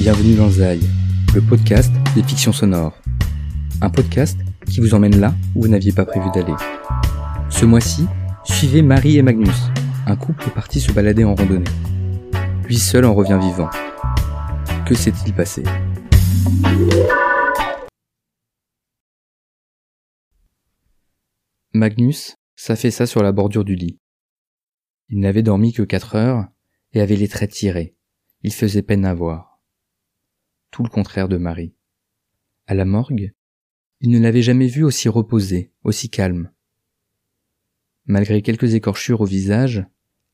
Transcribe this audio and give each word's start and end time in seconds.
bienvenue 0.00 0.34
dans 0.34 0.48
Zai, 0.48 0.80
le 1.34 1.42
podcast 1.42 1.92
des 2.14 2.22
fictions 2.22 2.54
sonores. 2.54 2.98
Un 3.82 3.90
podcast 3.90 4.38
qui 4.64 4.80
vous 4.80 4.94
emmène 4.94 5.20
là 5.20 5.34
où 5.54 5.60
vous 5.60 5.68
n'aviez 5.68 5.92
pas 5.92 6.06
prévu 6.06 6.26
d'aller. 6.32 6.54
Ce 7.50 7.66
mois-ci, 7.66 8.06
suivez 8.42 8.80
Marie 8.80 9.18
et 9.18 9.22
Magnus, 9.22 9.68
un 10.06 10.16
couple 10.16 10.48
parti 10.54 10.80
se 10.80 10.90
balader 10.90 11.24
en 11.24 11.34
randonnée. 11.34 11.68
Lui 12.64 12.78
seul 12.78 13.04
en 13.04 13.12
revient 13.12 13.38
vivant. 13.42 13.68
Que 14.86 14.94
s'est-il 14.94 15.34
passé? 15.34 15.64
Magnus 21.74 22.36
s'affaissa 22.56 23.04
sur 23.04 23.22
la 23.22 23.32
bordure 23.32 23.66
du 23.66 23.74
lit. 23.74 24.00
Il 25.10 25.20
n'avait 25.20 25.42
dormi 25.42 25.74
que 25.74 25.82
quatre 25.82 26.14
heures 26.14 26.46
et 26.94 27.02
avait 27.02 27.16
les 27.16 27.28
traits 27.28 27.50
tirés. 27.50 27.98
Il 28.40 28.54
faisait 28.54 28.80
peine 28.80 29.04
à 29.04 29.12
voir. 29.12 29.49
Tout 30.70 30.84
le 30.84 30.88
contraire 30.88 31.28
de 31.28 31.36
Marie. 31.36 31.74
À 32.66 32.74
la 32.74 32.84
morgue, 32.84 33.32
il 34.00 34.10
ne 34.10 34.20
l'avait 34.20 34.42
jamais 34.42 34.68
vue 34.68 34.84
aussi 34.84 35.08
reposée, 35.08 35.72
aussi 35.82 36.08
calme. 36.08 36.50
Malgré 38.06 38.40
quelques 38.40 38.74
écorchures 38.74 39.20
au 39.20 39.24
visage, 39.24 39.84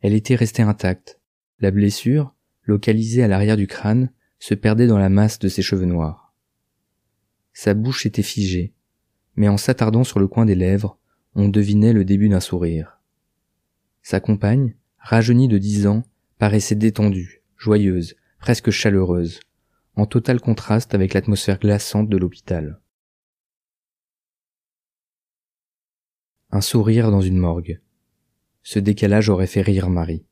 elle 0.01 0.13
était 0.13 0.35
restée 0.35 0.63
intacte. 0.63 1.21
La 1.59 1.71
blessure, 1.71 2.35
localisée 2.65 3.23
à 3.23 3.29
l'arrière 3.29 3.57
du 3.57 3.67
crâne, 3.67 4.11
se 4.39 4.55
perdait 4.55 4.87
dans 4.87 4.99
la 4.99 5.09
masse 5.09 5.39
de 5.39 5.49
ses 5.49 5.63
cheveux 5.63 5.87
noirs. 5.87 6.35
Sa 7.55 7.73
bouche 7.73 8.05
était 8.05 8.23
figée, 8.23 8.75
mais 9.37 9.49
en 9.49 9.57
s'attardant 9.57 10.05
sur 10.05 10.21
le 10.21 10.29
coin 10.29 10.45
des 10.45 10.55
lèvres, 10.55 10.99
on 11.35 11.49
devinait 11.49 11.95
le 11.95 12.05
début 12.05 12.29
d'un 12.29 12.41
sourire. 12.41 13.01
Sa 14.03 14.21
compagne, 14.21 14.77
rajeunie 14.99 15.49
de 15.49 15.57
dix 15.57 15.87
ans, 15.87 16.03
paraissait 16.39 16.75
détendue, 16.75 17.43
joyeuse, 17.57 18.17
presque 18.39 18.71
chaleureuse, 18.71 19.41
en 19.97 20.05
total 20.05 20.41
contraste 20.41 20.95
avec 20.95 21.15
l'atmosphère 21.15 21.59
glaçante 21.59 22.09
de 22.09 22.17
l'hôpital. 22.19 22.81
Un 26.51 26.61
sourire 26.61 27.11
dans 27.11 27.23
une 27.23 27.39
morgue. 27.39 27.81
Ce 28.63 28.79
décalage 28.79 29.31
aurait 29.31 29.47
fait 29.47 29.63
rire 29.63 29.89
Marie. 29.89 30.27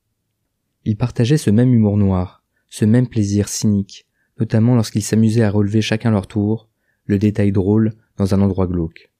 Ils 0.84 0.96
partageaient 0.96 1.38
ce 1.38 1.50
même 1.50 1.72
humour 1.72 1.96
noir, 1.96 2.44
ce 2.68 2.84
même 2.84 3.08
plaisir 3.08 3.48
cynique, 3.48 4.06
notamment 4.38 4.74
lorsqu'ils 4.74 5.02
s'amusaient 5.02 5.42
à 5.42 5.50
relever 5.50 5.80
chacun 5.80 6.10
leur 6.10 6.26
tour 6.26 6.68
le 7.06 7.18
détail 7.18 7.52
drôle 7.52 7.92
dans 8.16 8.34
un 8.34 8.40
endroit 8.40 8.66
glauque. 8.66 9.10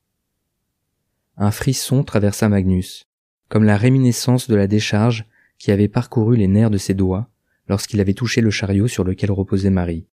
Un 1.37 1.51
frisson 1.51 2.05
traversa 2.05 2.49
Magnus, 2.49 3.09
comme 3.49 3.65
la 3.65 3.77
réminiscence 3.77 4.49
de 4.49 4.55
la 4.55 4.67
décharge 4.67 5.27
qui 5.59 5.71
avait 5.71 5.89
parcouru 5.89 6.37
les 6.37 6.49
nerfs 6.49 6.71
de 6.71 6.79
ses 6.79 6.95
doigts 6.95 7.31
lorsqu'il 7.69 8.01
avait 8.01 8.15
touché 8.15 8.41
le 8.41 8.51
chariot 8.51 8.89
sur 8.89 9.05
lequel 9.05 9.33
reposait 9.33 9.71
Marie. 9.71 10.07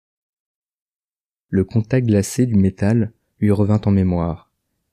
Le 1.51 1.65
contact 1.65 2.07
glacé 2.07 2.45
du 2.45 2.57
métal 2.57 3.13
lui 3.41 3.51
revint 3.51 3.81
en 3.87 3.91
mémoire, 3.91 4.51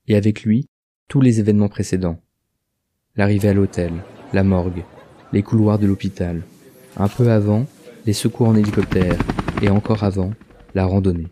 et 0.08 0.16
avec 0.16 0.42
lui 0.42 0.68
tous 1.06 1.20
les 1.20 1.38
événements 1.38 1.68
précédents. 1.68 2.18
L'arrivée 3.14 3.48
à 3.50 3.54
l'hôtel, 3.54 3.92
la 4.32 4.42
morgue, 4.42 4.82
les 5.32 5.42
couloirs 5.42 5.78
de 5.78 5.86
l'hôpital, 5.86 6.42
un 6.96 7.08
peu 7.08 7.30
avant, 7.30 7.66
les 8.06 8.14
secours 8.14 8.48
en 8.48 8.56
hélicoptère, 8.56 9.18
et 9.60 9.68
encore 9.68 10.02
avant, 10.02 10.32
la 10.74 10.86
randonnée. 10.86 11.28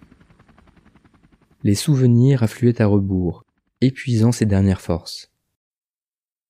Les 1.63 1.75
souvenirs 1.75 2.43
affluaient 2.43 2.83
à 2.83 2.87
rebours, 2.87 3.45
épuisant 3.81 4.33
ses 4.33 4.45
dernières 4.45 4.83
forces. 4.83 5.33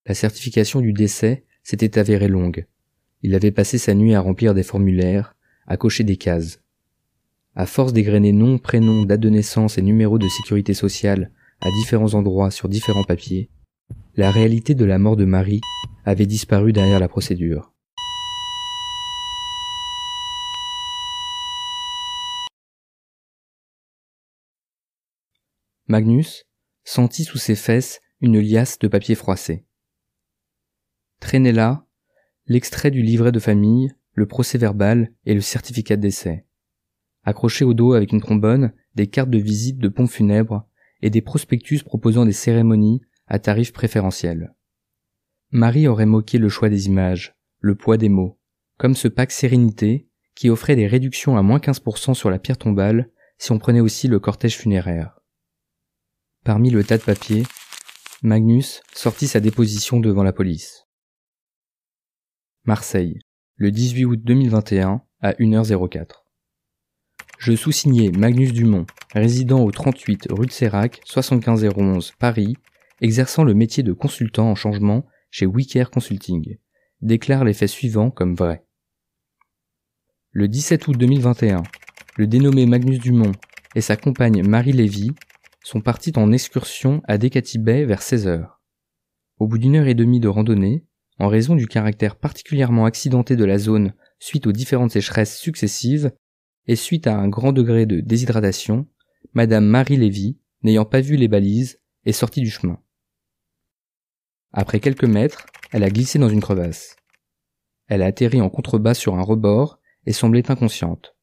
La 0.06 0.14
certification 0.14 0.81
du 0.81 0.92
décès 0.92 1.44
s'était 1.62 1.98
avérée 1.98 2.28
longue. 2.28 2.66
Il 3.22 3.36
avait 3.36 3.53
passé 3.53 3.78
sa 3.78 3.94
nuit 3.94 4.14
à 4.14 4.20
remplir 4.20 4.53
des 4.53 4.64
formulaires, 4.64 5.36
à 5.69 5.77
cocher 5.77 6.03
des 6.03 6.16
cases. 6.16 6.63
À 7.56 7.66
force 7.66 7.92
d'égrener 7.92 8.33
nom, 8.33 8.58
prénom, 8.58 9.05
date 9.05 9.20
de 9.20 9.30
naissance 9.30 9.78
et 9.78 9.83
numéro 9.83 10.19
de 10.19 10.27
sécurité 10.27 10.74
sociale 10.74 11.30
à 11.60 11.70
différents 11.70 12.15
endroits 12.15 12.50
sur 12.50 12.69
différents 12.69 13.04
papiers, 13.04 13.48
la 14.16 14.32
réalité 14.32 14.75
de 14.75 14.84
la 14.84 14.98
mort 14.98 15.16
de 15.16 15.25
Marie 15.25 15.60
avait 16.04 16.26
disparu 16.26 16.72
derrière 16.72 16.98
la 16.98 17.09
procédure. 17.09 17.72
Magnus, 25.86 26.47
sentit 26.82 27.22
sous 27.22 27.38
ses 27.38 27.54
fesses 27.54 28.00
une 28.21 28.41
liasse 28.41 28.81
de 28.81 28.88
papier 28.88 29.15
froissé. 29.15 29.65
Traînait 31.21 31.53
là 31.53 31.86
l'extrait 32.47 32.91
du 32.91 33.00
livret 33.00 33.31
de 33.31 33.38
famille, 33.38 33.94
le 34.12 34.26
procès 34.26 34.59
verbal 34.59 35.12
et 35.25 35.34
le 35.34 35.41
certificat 35.41 35.97
de 35.97 36.03
décès. 36.03 36.47
Accroché 37.24 37.64
au 37.64 37.74
dos 37.74 37.94
avec 37.94 38.12
une 38.12 38.20
trombone, 38.20 38.72
des 38.94 39.06
cartes 39.06 39.30
de 39.30 39.38
visite 39.38 39.78
de 39.78 39.88
pompes 39.88 40.10
funèbres 40.10 40.66
et 41.02 41.10
des 41.10 41.22
prospectus 41.22 41.82
proposant 41.82 42.24
des 42.24 42.32
cérémonies 42.32 43.00
à 43.26 43.38
tarifs 43.38 43.72
préférentiels. 43.72 44.54
Marie 45.50 45.88
aurait 45.88 46.06
moqué 46.06 46.38
le 46.38 46.48
choix 46.48 46.68
des 46.68 46.86
images, 46.86 47.36
le 47.60 47.74
poids 47.74 47.96
des 47.96 48.08
mots, 48.08 48.38
comme 48.78 48.94
ce 48.94 49.08
pack 49.08 49.30
Sérénité 49.30 50.08
qui 50.34 50.50
offrait 50.50 50.76
des 50.76 50.86
réductions 50.86 51.36
à 51.36 51.42
moins 51.42 51.58
15% 51.58 52.14
sur 52.14 52.30
la 52.30 52.38
pierre 52.38 52.58
tombale 52.58 53.10
si 53.38 53.52
on 53.52 53.58
prenait 53.58 53.80
aussi 53.80 54.08
le 54.08 54.18
cortège 54.18 54.56
funéraire. 54.56 55.20
Parmi 56.44 56.70
le 56.70 56.84
tas 56.84 56.98
de 56.98 57.02
papier, 57.02 57.44
Magnus 58.22 58.82
sortit 58.94 59.28
sa 59.28 59.41
déposition 59.41 60.00
devant 60.00 60.22
la 60.22 60.32
police. 60.32 60.86
Marseille, 62.64 63.18
le 63.56 63.70
18 63.70 64.04
août 64.06 64.20
2021 64.22 65.02
à 65.20 65.32
1h04. 65.34 66.23
Je 67.44 67.55
sous-signais 67.55 68.10
Magnus 68.10 68.55
Dumont, 68.55 68.87
résident 69.12 69.62
au 69.62 69.71
38 69.71 70.28
rue 70.31 70.47
de 70.47 70.50
Sérac, 70.50 71.03
75011 71.05 72.12
Paris, 72.19 72.56
exerçant 73.03 73.44
le 73.44 73.53
métier 73.53 73.82
de 73.82 73.93
consultant 73.93 74.50
en 74.50 74.55
changement 74.55 75.05
chez 75.31 75.44
Wicker 75.44 75.91
Consulting, 75.91 76.56
déclare 77.03 77.44
les 77.44 77.53
faits 77.53 77.69
suivants 77.69 78.10
comme 78.10 78.34
vrais. 78.34 78.65
Le 80.31 80.49
17 80.49 80.88
août 80.88 80.97
2021, 80.97 81.65
le 82.16 82.27
dénommé 82.27 82.65
Magnus 82.65 82.99
Dumont 82.99 83.33
et 83.75 83.83
sa 83.83 83.99
compagne 83.99 84.43
Marie 84.43 84.72
Lévy 84.72 85.10
sont 85.62 85.83
partis 85.83 86.15
en 86.16 86.33
excursion 86.33 87.03
à 87.06 87.19
Decati 87.19 87.59
Bay 87.59 87.84
vers 87.84 88.00
16 88.00 88.27
heures. 88.27 88.62
Au 89.38 89.49
bout 89.49 89.59
d'une 89.59 89.77
heure 89.77 89.87
et 89.87 89.93
demie 89.93 90.19
de 90.19 90.28
randonnée, 90.28 90.87
en 91.19 91.28
raison 91.28 91.56
du 91.56 91.66
caractère 91.66 92.16
particulièrement 92.16 92.87
accidenté 92.87 93.37
de 93.37 93.44
la 93.44 93.59
zone 93.59 93.93
suite 94.19 94.47
aux 94.47 94.53
différentes 94.53 94.93
sécheresses 94.93 95.37
successives 95.37 96.10
et 96.66 96.76
suite 96.76 97.06
à 97.06 97.16
un 97.16 97.28
grand 97.28 97.52
degré 97.52 97.86
de 97.86 98.00
déshydratation, 98.00 98.86
Madame 99.32 99.66
Marie 99.66 99.97
Lévy, 99.97 100.38
n'ayant 100.62 100.84
pas 100.84 101.00
vu 101.00 101.16
les 101.16 101.28
balises, 101.28 101.80
est 102.04 102.12
sortie 102.12 102.41
du 102.41 102.50
chemin. 102.50 102.78
Après 104.52 104.80
quelques 104.80 105.04
mètres, 105.04 105.47
elle 105.72 105.82
a 105.82 105.91
glissé 105.91 106.19
dans 106.19 106.28
une 106.28 106.41
crevasse. 106.41 106.97
Elle 107.88 108.03
a 108.03 108.06
atterri 108.06 108.41
en 108.41 108.48
contrebas 108.48 108.94
sur 108.94 109.16
un 109.16 109.22
rebord 109.22 109.80
et 110.06 110.12
semblait 110.12 110.50
inconsciente. 110.50 111.16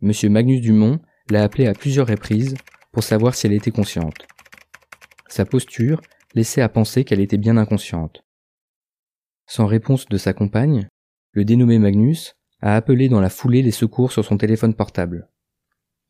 Monsieur 0.00 0.28
Magnus 0.28 0.60
Dumont 0.60 1.00
l'a 1.30 1.42
appelée 1.42 1.66
à 1.66 1.74
plusieurs 1.74 2.08
reprises 2.08 2.56
pour 2.92 3.04
savoir 3.04 3.34
si 3.34 3.46
elle 3.46 3.52
était 3.52 3.70
consciente. 3.70 4.26
Sa 5.28 5.44
posture 5.44 6.00
laissait 6.34 6.62
à 6.62 6.68
penser 6.68 7.04
qu'elle 7.04 7.20
était 7.20 7.38
bien 7.38 7.56
inconsciente. 7.56 8.24
Sans 9.46 9.66
réponse 9.66 10.06
de 10.06 10.16
sa 10.16 10.32
compagne, 10.32 10.88
le 11.32 11.44
dénommé 11.44 11.78
Magnus 11.78 12.34
a 12.62 12.76
appelé 12.76 13.08
dans 13.08 13.20
la 13.20 13.30
foulée 13.30 13.62
les 13.62 13.70
secours 13.70 14.12
sur 14.12 14.24
son 14.24 14.36
téléphone 14.36 14.74
portable. 14.74 15.28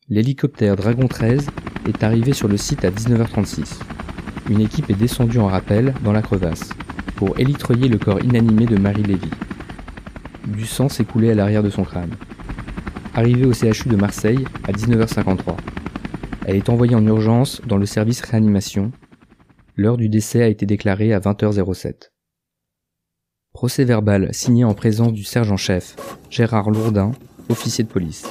L'hélicoptère 0.09 0.75
Dragon 0.75 1.07
13 1.07 1.47
est 1.87 2.03
arrivé 2.03 2.33
sur 2.33 2.47
le 2.47 2.57
site 2.57 2.83
à 2.83 2.91
19h36. 2.91 3.79
Une 4.49 4.61
équipe 4.61 4.89
est 4.89 4.95
descendue 4.95 5.39
en 5.39 5.47
rappel 5.47 5.93
dans 6.03 6.11
la 6.11 6.21
crevasse 6.21 6.69
pour 7.15 7.39
élitreiller 7.39 7.87
le 7.87 7.97
corps 7.97 8.23
inanimé 8.23 8.65
de 8.65 8.77
Marie 8.77 9.03
Lévy. 9.03 9.29
Du 10.47 10.65
sang 10.65 10.89
s'écoulait 10.89 11.31
à 11.31 11.35
l'arrière 11.35 11.63
de 11.63 11.69
son 11.69 11.83
crâne. 11.83 12.15
Arrivé 13.13 13.45
au 13.45 13.53
CHU 13.53 13.89
de 13.89 13.95
Marseille 13.95 14.45
à 14.67 14.71
19h53. 14.71 15.55
Elle 16.45 16.55
est 16.55 16.69
envoyée 16.69 16.95
en 16.95 17.05
urgence 17.05 17.61
dans 17.65 17.77
le 17.77 17.85
service 17.85 18.21
réanimation. 18.21 18.91
L'heure 19.75 19.97
du 19.97 20.09
décès 20.09 20.41
a 20.41 20.47
été 20.47 20.65
déclarée 20.65 21.13
à 21.13 21.19
20h07. 21.19 22.09
Procès 23.53 23.83
verbal 23.83 24.33
signé 24.33 24.63
en 24.63 24.73
présence 24.73 25.11
du 25.11 25.23
sergent-chef, 25.23 25.95
Gérard 26.29 26.71
Lourdin, 26.71 27.11
officier 27.49 27.83
de 27.83 27.89
police. 27.89 28.25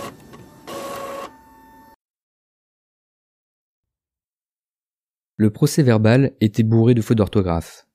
Le 5.37 5.51
procès 5.51 5.83
verbal 5.83 6.33
était 6.41 6.63
bourré 6.63 6.95
de 6.95 7.03
fautes 7.03 7.19
d'orthographe. 7.19 7.87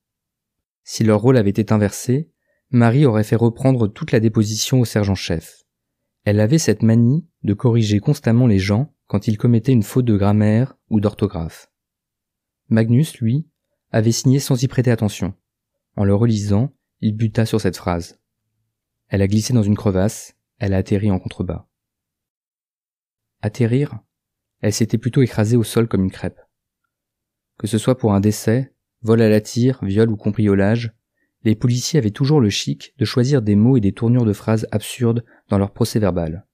Si 0.84 1.02
leur 1.02 1.20
rôle 1.20 1.36
avait 1.36 1.50
été 1.50 1.72
inversé, 1.72 2.30
Marie 2.70 3.06
aurait 3.06 3.24
fait 3.24 3.36
reprendre 3.36 3.88
toute 3.88 4.12
la 4.12 4.20
déposition 4.20 4.80
au 4.80 4.84
sergent-chef. 4.84 5.64
Elle 6.24 6.40
avait 6.40 6.58
cette 6.58 6.82
manie 6.82 7.26
de 7.42 7.54
corriger 7.54 7.98
constamment 7.98 8.46
les 8.46 8.58
gens 8.60 8.94
quand 9.08 9.26
il 9.26 9.36
commettait 9.36 9.72
une 9.72 9.82
faute 9.82 10.04
de 10.04 10.16
grammaire 10.16 10.76
ou 10.90 11.00
d'orthographe. 11.00 11.70
Magnus, 12.68 13.18
lui, 13.18 13.48
avait 13.90 14.12
signé 14.12 14.38
sans 14.38 14.62
y 14.62 14.68
prêter 14.68 14.90
attention. 14.90 15.34
En 15.96 16.04
le 16.04 16.14
relisant, 16.14 16.72
il 17.00 17.16
buta 17.16 17.46
sur 17.46 17.60
cette 17.60 17.76
phrase. 17.76 18.20
Elle 19.08 19.22
a 19.22 19.28
glissé 19.28 19.52
dans 19.52 19.62
une 19.62 19.76
crevasse, 19.76 20.36
elle 20.58 20.74
a 20.74 20.78
atterri 20.78 21.10
en 21.10 21.18
contrebas. 21.18 21.68
Atterrir 23.42 23.98
Elle 24.60 24.72
s'était 24.72 24.98
plutôt 24.98 25.22
écrasée 25.22 25.56
au 25.56 25.64
sol 25.64 25.88
comme 25.88 26.04
une 26.04 26.10
crêpe. 26.10 26.40
Que 27.58 27.66
ce 27.66 27.78
soit 27.78 27.98
pour 27.98 28.14
un 28.14 28.20
décès, 28.20 28.74
vol 29.02 29.20
à 29.20 29.28
la 29.28 29.40
tire, 29.40 29.84
viol 29.84 30.10
ou 30.10 30.16
cambriolage, 30.16 30.92
les 31.44 31.54
policiers 31.54 31.98
avaient 31.98 32.10
toujours 32.10 32.40
le 32.40 32.50
chic 32.50 32.94
de 32.98 33.04
choisir 33.04 33.42
des 33.42 33.54
mots 33.54 33.76
et 33.76 33.80
des 33.80 33.92
tournures 33.92 34.24
de 34.24 34.32
phrases 34.32 34.66
absurdes 34.72 35.24
dans 35.48 35.58
leur 35.58 35.72
procès 35.72 36.00
verbal. 36.00 36.46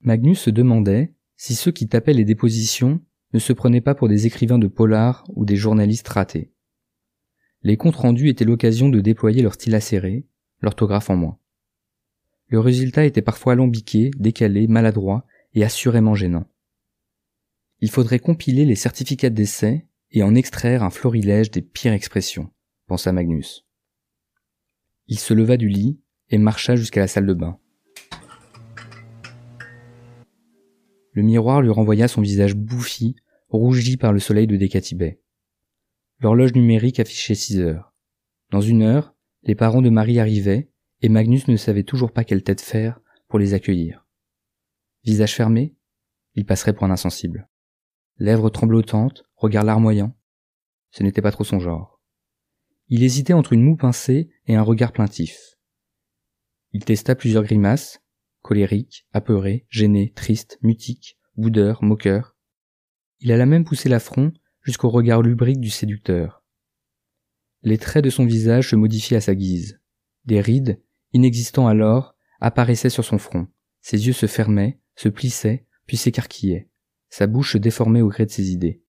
Magnus 0.00 0.40
se 0.40 0.50
demandait 0.50 1.14
si 1.36 1.54
ceux 1.54 1.72
qui 1.72 1.88
tapaient 1.88 2.12
les 2.12 2.24
dépositions 2.24 3.00
ne 3.32 3.38
se 3.38 3.52
prenaient 3.52 3.80
pas 3.80 3.94
pour 3.94 4.08
des 4.08 4.26
écrivains 4.26 4.58
de 4.58 4.68
polar 4.68 5.24
ou 5.34 5.44
des 5.44 5.56
journalistes 5.56 6.08
ratés. 6.08 6.51
Les 7.64 7.76
comptes 7.76 7.96
rendus 7.96 8.28
étaient 8.28 8.44
l'occasion 8.44 8.88
de 8.88 9.00
déployer 9.00 9.40
leur 9.40 9.54
style 9.54 9.74
acéré, 9.76 10.26
l'orthographe 10.60 11.10
en 11.10 11.16
moins. 11.16 11.38
Le 12.48 12.58
résultat 12.58 13.04
était 13.04 13.22
parfois 13.22 13.52
alambiqué, 13.52 14.10
décalé, 14.18 14.66
maladroit 14.66 15.24
et 15.54 15.64
assurément 15.64 16.14
gênant. 16.14 16.44
Il 17.80 17.90
faudrait 17.90 18.18
compiler 18.18 18.64
les 18.64 18.74
certificats 18.74 19.30
d'essai 19.30 19.86
et 20.10 20.22
en 20.22 20.34
extraire 20.34 20.82
un 20.82 20.90
florilège 20.90 21.50
des 21.50 21.62
pires 21.62 21.92
expressions, 21.92 22.50
pensa 22.86 23.12
Magnus. 23.12 23.64
Il 25.06 25.18
se 25.18 25.32
leva 25.32 25.56
du 25.56 25.68
lit 25.68 26.00
et 26.30 26.38
marcha 26.38 26.76
jusqu'à 26.76 27.00
la 27.00 27.08
salle 27.08 27.26
de 27.26 27.34
bain. 27.34 27.58
Le 31.12 31.22
miroir 31.22 31.62
lui 31.62 31.70
renvoya 31.70 32.08
son 32.08 32.22
visage 32.22 32.54
bouffi, 32.54 33.16
rougi 33.48 33.96
par 33.96 34.12
le 34.12 34.18
soleil 34.18 34.46
de 34.46 34.56
Décatibet. 34.56 35.21
L'horloge 36.22 36.54
numérique 36.54 37.00
affichait 37.00 37.34
six 37.34 37.58
heures. 37.58 37.92
Dans 38.50 38.60
une 38.60 38.82
heure, 38.82 39.12
les 39.42 39.56
parents 39.56 39.82
de 39.82 39.90
Marie 39.90 40.20
arrivaient, 40.20 40.70
et 41.00 41.08
Magnus 41.08 41.48
ne 41.48 41.56
savait 41.56 41.82
toujours 41.82 42.12
pas 42.12 42.22
quelle 42.22 42.44
tête 42.44 42.60
faire 42.60 43.00
pour 43.26 43.40
les 43.40 43.54
accueillir. 43.54 44.06
Visage 45.02 45.34
fermé, 45.34 45.74
il 46.34 46.46
passerait 46.46 46.74
pour 46.74 46.84
un 46.84 46.92
insensible. 46.92 47.48
Lèvres 48.18 48.50
tremblotantes, 48.50 49.24
regard 49.34 49.64
larmoyant. 49.64 50.16
Ce 50.92 51.02
n'était 51.02 51.22
pas 51.22 51.32
trop 51.32 51.42
son 51.42 51.58
genre. 51.58 52.00
Il 52.86 53.02
hésitait 53.02 53.32
entre 53.32 53.52
une 53.52 53.64
moue 53.64 53.76
pincée 53.76 54.30
et 54.46 54.54
un 54.54 54.62
regard 54.62 54.92
plaintif. 54.92 55.56
Il 56.70 56.84
testa 56.84 57.16
plusieurs 57.16 57.42
grimaces, 57.42 58.00
colérique, 58.42 59.08
apeuré, 59.12 59.66
gêné, 59.70 60.12
triste, 60.12 60.60
mutique, 60.62 61.18
boudeur, 61.34 61.82
moqueur. 61.82 62.36
Il 63.18 63.32
alla 63.32 63.46
même 63.46 63.64
pousser 63.64 63.88
l'affront 63.88 64.32
jusqu'au 64.62 64.90
regard 64.90 65.22
lubrique 65.22 65.60
du 65.60 65.70
séducteur. 65.70 66.44
Les 67.62 67.78
traits 67.78 68.04
de 68.04 68.10
son 68.10 68.24
visage 68.24 68.70
se 68.70 68.76
modifiaient 68.76 69.16
à 69.16 69.20
sa 69.20 69.34
guise. 69.34 69.80
Des 70.24 70.40
rides, 70.40 70.80
inexistants 71.12 71.66
alors, 71.66 72.16
apparaissaient 72.40 72.90
sur 72.90 73.04
son 73.04 73.18
front. 73.18 73.48
Ses 73.80 74.06
yeux 74.06 74.12
se 74.12 74.26
fermaient, 74.26 74.80
se 74.96 75.08
plissaient, 75.08 75.66
puis 75.86 75.96
s'écarquillaient. 75.96 76.68
Sa 77.08 77.26
bouche 77.26 77.52
se 77.52 77.58
déformait 77.58 78.00
au 78.00 78.08
gré 78.08 78.26
de 78.26 78.30
ses 78.30 78.50
idées. 78.50 78.82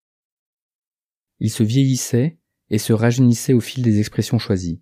Il 1.40 1.50
se 1.50 1.64
vieillissait 1.64 2.40
et 2.70 2.78
se 2.78 2.94
rajeunissait 2.94 3.54
au 3.54 3.60
fil 3.60 3.84
des 3.84 4.00
expressions 4.00 4.40
choisies. 4.40 4.82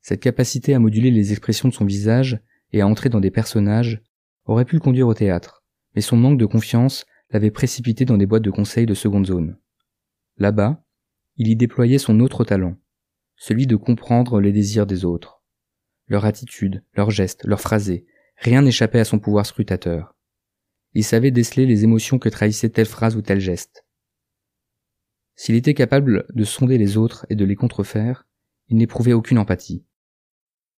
Cette 0.00 0.20
capacité 0.20 0.74
à 0.74 0.78
moduler 0.78 1.10
les 1.10 1.32
expressions 1.32 1.68
de 1.68 1.74
son 1.74 1.84
visage 1.84 2.40
et 2.72 2.80
à 2.80 2.86
entrer 2.86 3.10
dans 3.10 3.20
des 3.20 3.30
personnages 3.30 4.02
aurait 4.46 4.64
pu 4.64 4.76
le 4.76 4.80
conduire 4.80 5.08
au 5.08 5.14
théâtre, 5.14 5.64
mais 5.94 6.00
son 6.00 6.16
manque 6.16 6.38
de 6.38 6.46
confiance 6.46 7.04
l'avait 7.30 7.50
précipité 7.50 8.04
dans 8.04 8.16
des 8.16 8.26
boîtes 8.26 8.42
de 8.42 8.50
conseil 8.50 8.86
de 8.86 8.94
seconde 8.94 9.26
zone. 9.26 9.58
Là-bas, 10.36 10.84
il 11.36 11.48
y 11.48 11.56
déployait 11.56 11.98
son 11.98 12.20
autre 12.20 12.44
talent, 12.44 12.76
celui 13.36 13.66
de 13.66 13.76
comprendre 13.76 14.40
les 14.40 14.52
désirs 14.52 14.86
des 14.86 15.04
autres. 15.04 15.42
Leur 16.06 16.24
attitude, 16.24 16.84
leurs 16.94 17.10
gestes, 17.10 17.44
leurs 17.44 17.60
phrasés, 17.60 18.06
rien 18.36 18.62
n'échappait 18.62 19.00
à 19.00 19.04
son 19.04 19.18
pouvoir 19.18 19.46
scrutateur. 19.46 20.16
Il 20.92 21.04
savait 21.04 21.30
déceler 21.30 21.66
les 21.66 21.84
émotions 21.84 22.18
que 22.18 22.28
trahissait 22.28 22.70
telle 22.70 22.86
phrase 22.86 23.16
ou 23.16 23.22
tel 23.22 23.38
geste. 23.38 23.86
S'il 25.36 25.54
était 25.54 25.74
capable 25.74 26.26
de 26.34 26.44
sonder 26.44 26.76
les 26.78 26.96
autres 26.96 27.24
et 27.30 27.36
de 27.36 27.44
les 27.44 27.54
contrefaire, 27.54 28.26
il 28.68 28.76
n'éprouvait 28.76 29.12
aucune 29.12 29.38
empathie. 29.38 29.86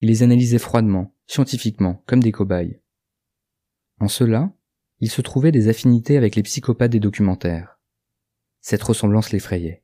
Il 0.01 0.09
les 0.09 0.21
analysait 0.23 0.59
froidement, 0.59 1.15
scientifiquement, 1.27 2.03
comme 2.07 2.21
des 2.21 2.31
cobayes. 2.31 2.81
En 3.99 4.07
cela, 4.07 4.53
il 5.01 5.09
se 5.09 5.21
trouvait 5.21 5.51
des 5.51 5.67
affinités 5.67 6.15
avec 6.15 6.35
les 6.35 6.43
psychopathes 6.43 6.91
des 6.91 6.99
documentaires. 6.99 7.79
Cette 8.61 8.83
ressemblance 8.83 9.31
l'effrayait. 9.31 9.83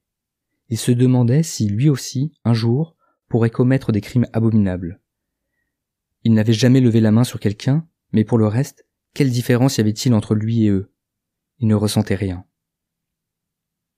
Il 0.69 0.77
se 0.77 0.91
demandait 0.91 1.41
si 1.41 1.67
lui 1.67 1.89
aussi, 1.89 2.33
un 2.43 2.53
jour, 2.53 2.95
pourrait 3.27 3.49
commettre 3.49 3.91
des 3.91 4.01
crimes 4.01 4.27
abominables. 4.31 5.01
Il 6.23 6.33
n'avait 6.33 6.53
jamais 6.53 6.81
levé 6.81 7.01
la 7.01 7.11
main 7.11 7.23
sur 7.23 7.39
quelqu'un, 7.39 7.87
mais 8.11 8.23
pour 8.23 8.37
le 8.37 8.47
reste, 8.47 8.87
quelle 9.15 9.31
différence 9.31 9.77
y 9.77 9.81
avait-il 9.81 10.13
entre 10.13 10.35
lui 10.35 10.65
et 10.65 10.69
eux? 10.69 10.93
Il 11.57 11.67
ne 11.67 11.75
ressentait 11.75 12.15
rien. 12.15 12.45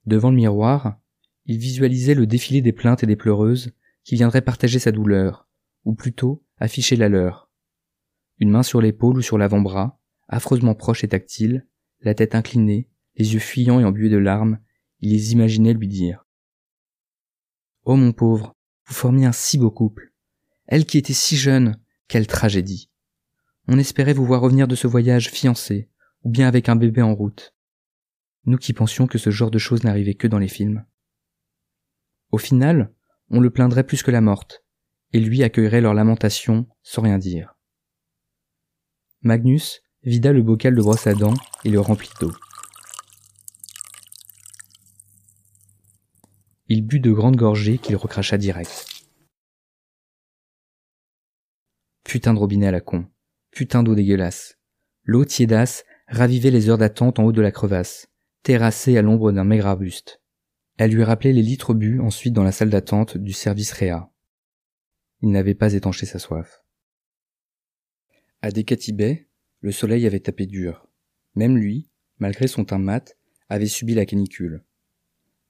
Devant 0.05 0.29
le 0.29 0.37
miroir, 0.37 0.99
il 1.45 1.57
visualisait 1.57 2.15
le 2.15 2.27
défilé 2.27 2.61
des 2.61 2.71
plaintes 2.71 3.03
et 3.03 3.07
des 3.07 3.17
pleureuses 3.17 3.73
qui 4.05 4.15
viendraient 4.15 4.41
partager 4.41 4.79
sa 4.79 4.93
douleur, 4.93 5.49
ou 5.83 5.93
plutôt 5.93 6.45
afficher 6.57 6.95
la 6.95 7.09
leur. 7.09 7.51
Une 8.37 8.51
main 8.51 8.63
sur 8.63 8.81
l'épaule 8.81 9.17
ou 9.17 9.21
sur 9.21 9.37
l'avant-bras, 9.37 9.99
affreusement 10.29 10.75
proche 10.75 11.03
et 11.03 11.09
tactile, 11.09 11.67
la 12.01 12.13
tête 12.13 12.35
inclinée, 12.35 12.87
les 13.15 13.33
yeux 13.33 13.39
fuyants 13.39 13.79
et 13.79 13.83
embués 13.83 14.09
de 14.09 14.17
larmes, 14.17 14.59
il 14.99 15.11
les 15.11 15.33
imaginait 15.33 15.73
lui 15.73 15.87
dire. 15.87 16.25
Oh 17.83 17.95
mon 17.95 18.13
pauvre, 18.13 18.55
vous 18.85 18.93
formiez 18.93 19.25
un 19.25 19.31
si 19.31 19.57
beau 19.57 19.71
couple. 19.71 20.13
Elle 20.67 20.85
qui 20.85 20.97
était 20.97 21.13
si 21.13 21.35
jeune, 21.35 21.79
quelle 22.07 22.27
tragédie. 22.27 22.89
On 23.67 23.77
espérait 23.77 24.13
vous 24.13 24.25
voir 24.25 24.41
revenir 24.41 24.67
de 24.67 24.75
ce 24.75 24.87
voyage 24.87 25.29
fiancé, 25.29 25.89
ou 26.23 26.29
bien 26.29 26.47
avec 26.47 26.69
un 26.69 26.75
bébé 26.75 27.01
en 27.01 27.13
route. 27.13 27.55
Nous 28.45 28.57
qui 28.57 28.73
pensions 28.73 29.07
que 29.07 29.17
ce 29.17 29.29
genre 29.29 29.51
de 29.51 29.57
choses 29.57 29.83
n'arrivait 29.83 30.15
que 30.15 30.27
dans 30.27 30.39
les 30.39 30.47
films. 30.47 30.85
Au 32.31 32.37
final, 32.37 32.93
on 33.29 33.39
le 33.39 33.49
plaindrait 33.49 33.85
plus 33.85 34.03
que 34.03 34.11
la 34.11 34.21
morte, 34.21 34.63
et 35.13 35.19
lui 35.19 35.43
accueillerait 35.43 35.81
leurs 35.81 35.93
lamentations 35.93 36.67
sans 36.83 37.01
rien 37.01 37.17
dire. 37.17 37.55
Magnus 39.21 39.81
vida 40.03 40.31
le 40.31 40.41
bocal 40.41 40.75
de 40.75 40.81
brosse 40.81 41.07
à 41.07 41.13
dents 41.13 41.33
et 41.65 41.69
le 41.69 41.79
remplit 41.79 42.09
d'eau. 42.19 42.31
Il 46.67 46.85
but 46.85 46.99
de 46.99 47.11
grandes 47.11 47.35
gorgées 47.35 47.77
qu'il 47.77 47.95
recracha 47.95 48.37
direct. 48.37 48.85
Putain 52.03 52.33
de 52.33 52.39
robinet 52.39 52.67
à 52.67 52.71
la 52.71 52.81
con. 52.81 53.07
Putain 53.51 53.83
d'eau 53.83 53.95
dégueulasse. 53.95 54.57
L'eau 55.03 55.25
tiédasse 55.25 55.83
ravivait 56.07 56.51
les 56.51 56.69
heures 56.69 56.77
d'attente 56.77 57.19
en 57.19 57.23
haut 57.23 57.31
de 57.31 57.41
la 57.41 57.51
crevasse, 57.51 58.07
terrassée 58.43 58.97
à 58.97 59.01
l'ombre 59.01 59.31
d'un 59.31 59.43
maigre 59.43 59.67
arbuste. 59.67 60.21
Elle 60.77 60.91
lui 60.91 61.03
rappelait 61.03 61.33
les 61.33 61.41
litres 61.41 61.73
bu 61.73 61.99
ensuite 61.99 62.33
dans 62.33 62.43
la 62.43 62.51
salle 62.51 62.69
d'attente 62.69 63.17
du 63.17 63.33
service 63.33 63.71
Réa. 63.71 64.11
Il 65.21 65.31
n'avait 65.31 65.55
pas 65.55 65.73
étanché 65.73 66.05
sa 66.05 66.19
soif. 66.19 66.63
À 68.41 68.51
Décatibet, 68.51 69.28
le 69.61 69.71
soleil 69.71 70.05
avait 70.05 70.19
tapé 70.19 70.45
dur. 70.45 70.87
Même 71.35 71.57
lui, 71.57 71.89
malgré 72.17 72.47
son 72.47 72.65
teint 72.65 72.79
mat, 72.79 73.17
avait 73.49 73.67
subi 73.67 73.93
la 73.93 74.05
canicule. 74.05 74.63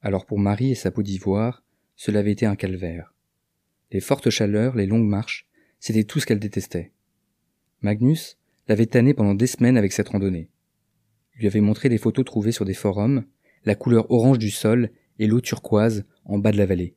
Alors 0.02 0.26
pour 0.26 0.40
Marie 0.40 0.72
et 0.72 0.76
sa 0.76 0.92
peau 0.92 1.04
d'ivoire, 1.04 1.64
cela 1.96 2.20
avait 2.20 2.32
été 2.32 2.46
un 2.46 2.56
calvaire. 2.56 3.14
Les 3.92 4.00
fortes 4.00 4.30
chaleurs, 4.30 4.76
les 4.76 4.86
longues 4.86 5.08
marches, 5.08 5.48
c'était 5.80 6.04
tout 6.04 6.20
ce 6.20 6.26
qu'elle 6.26 6.40
détestait. 6.40 6.92
Magnus 7.82 8.38
l'avait 8.68 8.86
tannée 8.86 9.14
pendant 9.14 9.36
des 9.36 9.48
semaines 9.48 9.78
avec 9.78 9.92
cette 9.92 10.10
randonnée. 10.10 10.50
Il 11.36 11.42
lui 11.42 11.48
avait 11.48 11.62
montré 11.62 11.90
des 11.90 11.98
photos 11.98 12.26
trouvées 12.26 12.52
sur 12.52 12.66
des 12.66 12.74
forums, 12.74 13.26
la 13.66 13.76
couleur 13.76 14.10
orange 14.12 14.40
du 14.40 14.52
sol 14.52 14.92
et 15.18 15.28
l'eau 15.28 15.42
turquoise 15.42 16.06
en 16.26 16.38
bas 16.38 16.52
de 16.52 16.58
la 16.58 16.66
vallée. 16.66 16.96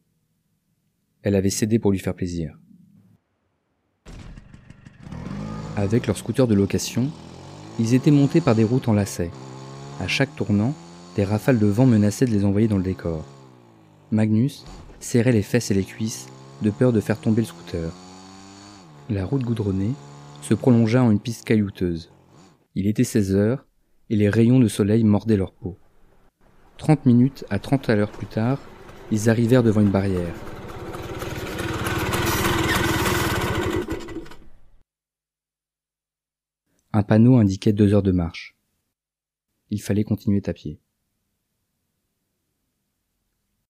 Elle 1.23 1.35
avait 1.35 1.51
cédé 1.51 1.79
pour 1.79 1.93
lui 1.93 1.99
faire 1.99 2.15
plaisir. 2.15 2.59
Avec 5.83 6.07
leur 6.07 6.17
scooter 6.17 6.47
de 6.47 6.55
location, 6.55 7.11
ils 7.81 7.95
étaient 7.95 8.13
montés 8.13 8.41
par 8.41 8.55
des 8.55 8.63
routes 8.63 8.87
en 8.87 8.93
lacets. 8.93 9.33
À 9.99 10.07
chaque 10.07 10.33
tournant, 10.37 10.75
des 11.17 11.25
rafales 11.25 11.59
de 11.59 11.67
vent 11.67 11.87
menaçaient 11.87 12.25
de 12.25 12.31
les 12.31 12.45
envoyer 12.45 12.69
dans 12.69 12.77
le 12.77 12.85
décor. 12.85 13.25
Magnus 14.13 14.65
serrait 15.01 15.33
les 15.33 15.43
fesses 15.43 15.73
et 15.73 15.75
les 15.75 15.83
cuisses 15.83 16.29
de 16.63 16.71
peur 16.71 16.93
de 16.93 17.01
faire 17.01 17.21
tomber 17.21 17.43
le 17.43 17.49
scooter. 17.49 17.93
La 19.11 19.25
route 19.25 19.43
goudronnée 19.43 19.95
se 20.41 20.55
prolongea 20.55 21.03
en 21.03 21.11
une 21.11 21.19
piste 21.19 21.45
caillouteuse. 21.45 22.13
Il 22.77 22.87
était 22.87 23.03
16 23.03 23.35
heures 23.35 23.67
et 24.09 24.15
les 24.15 24.29
rayons 24.29 24.61
de 24.61 24.69
soleil 24.69 25.03
mordaient 25.03 25.37
leur 25.37 25.51
peau. 25.51 25.79
Trente 26.79 27.07
minutes 27.07 27.45
à 27.51 27.59
trente 27.59 27.91
à 27.91 28.07
plus 28.07 28.29
tard, 28.29 28.61
ils 29.11 29.29
arrivèrent 29.29 29.65
devant 29.65 29.81
une 29.81 29.91
barrière. 29.91 30.52
Un 36.95 37.03
panneau 37.03 37.37
indiquait 37.37 37.73
deux 37.73 37.95
heures 37.95 38.03
de 38.03 38.13
marche. 38.13 38.55
Il 39.71 39.81
fallait 39.81 40.05
continuer 40.05 40.43
à 40.45 40.53
pied. 40.53 40.79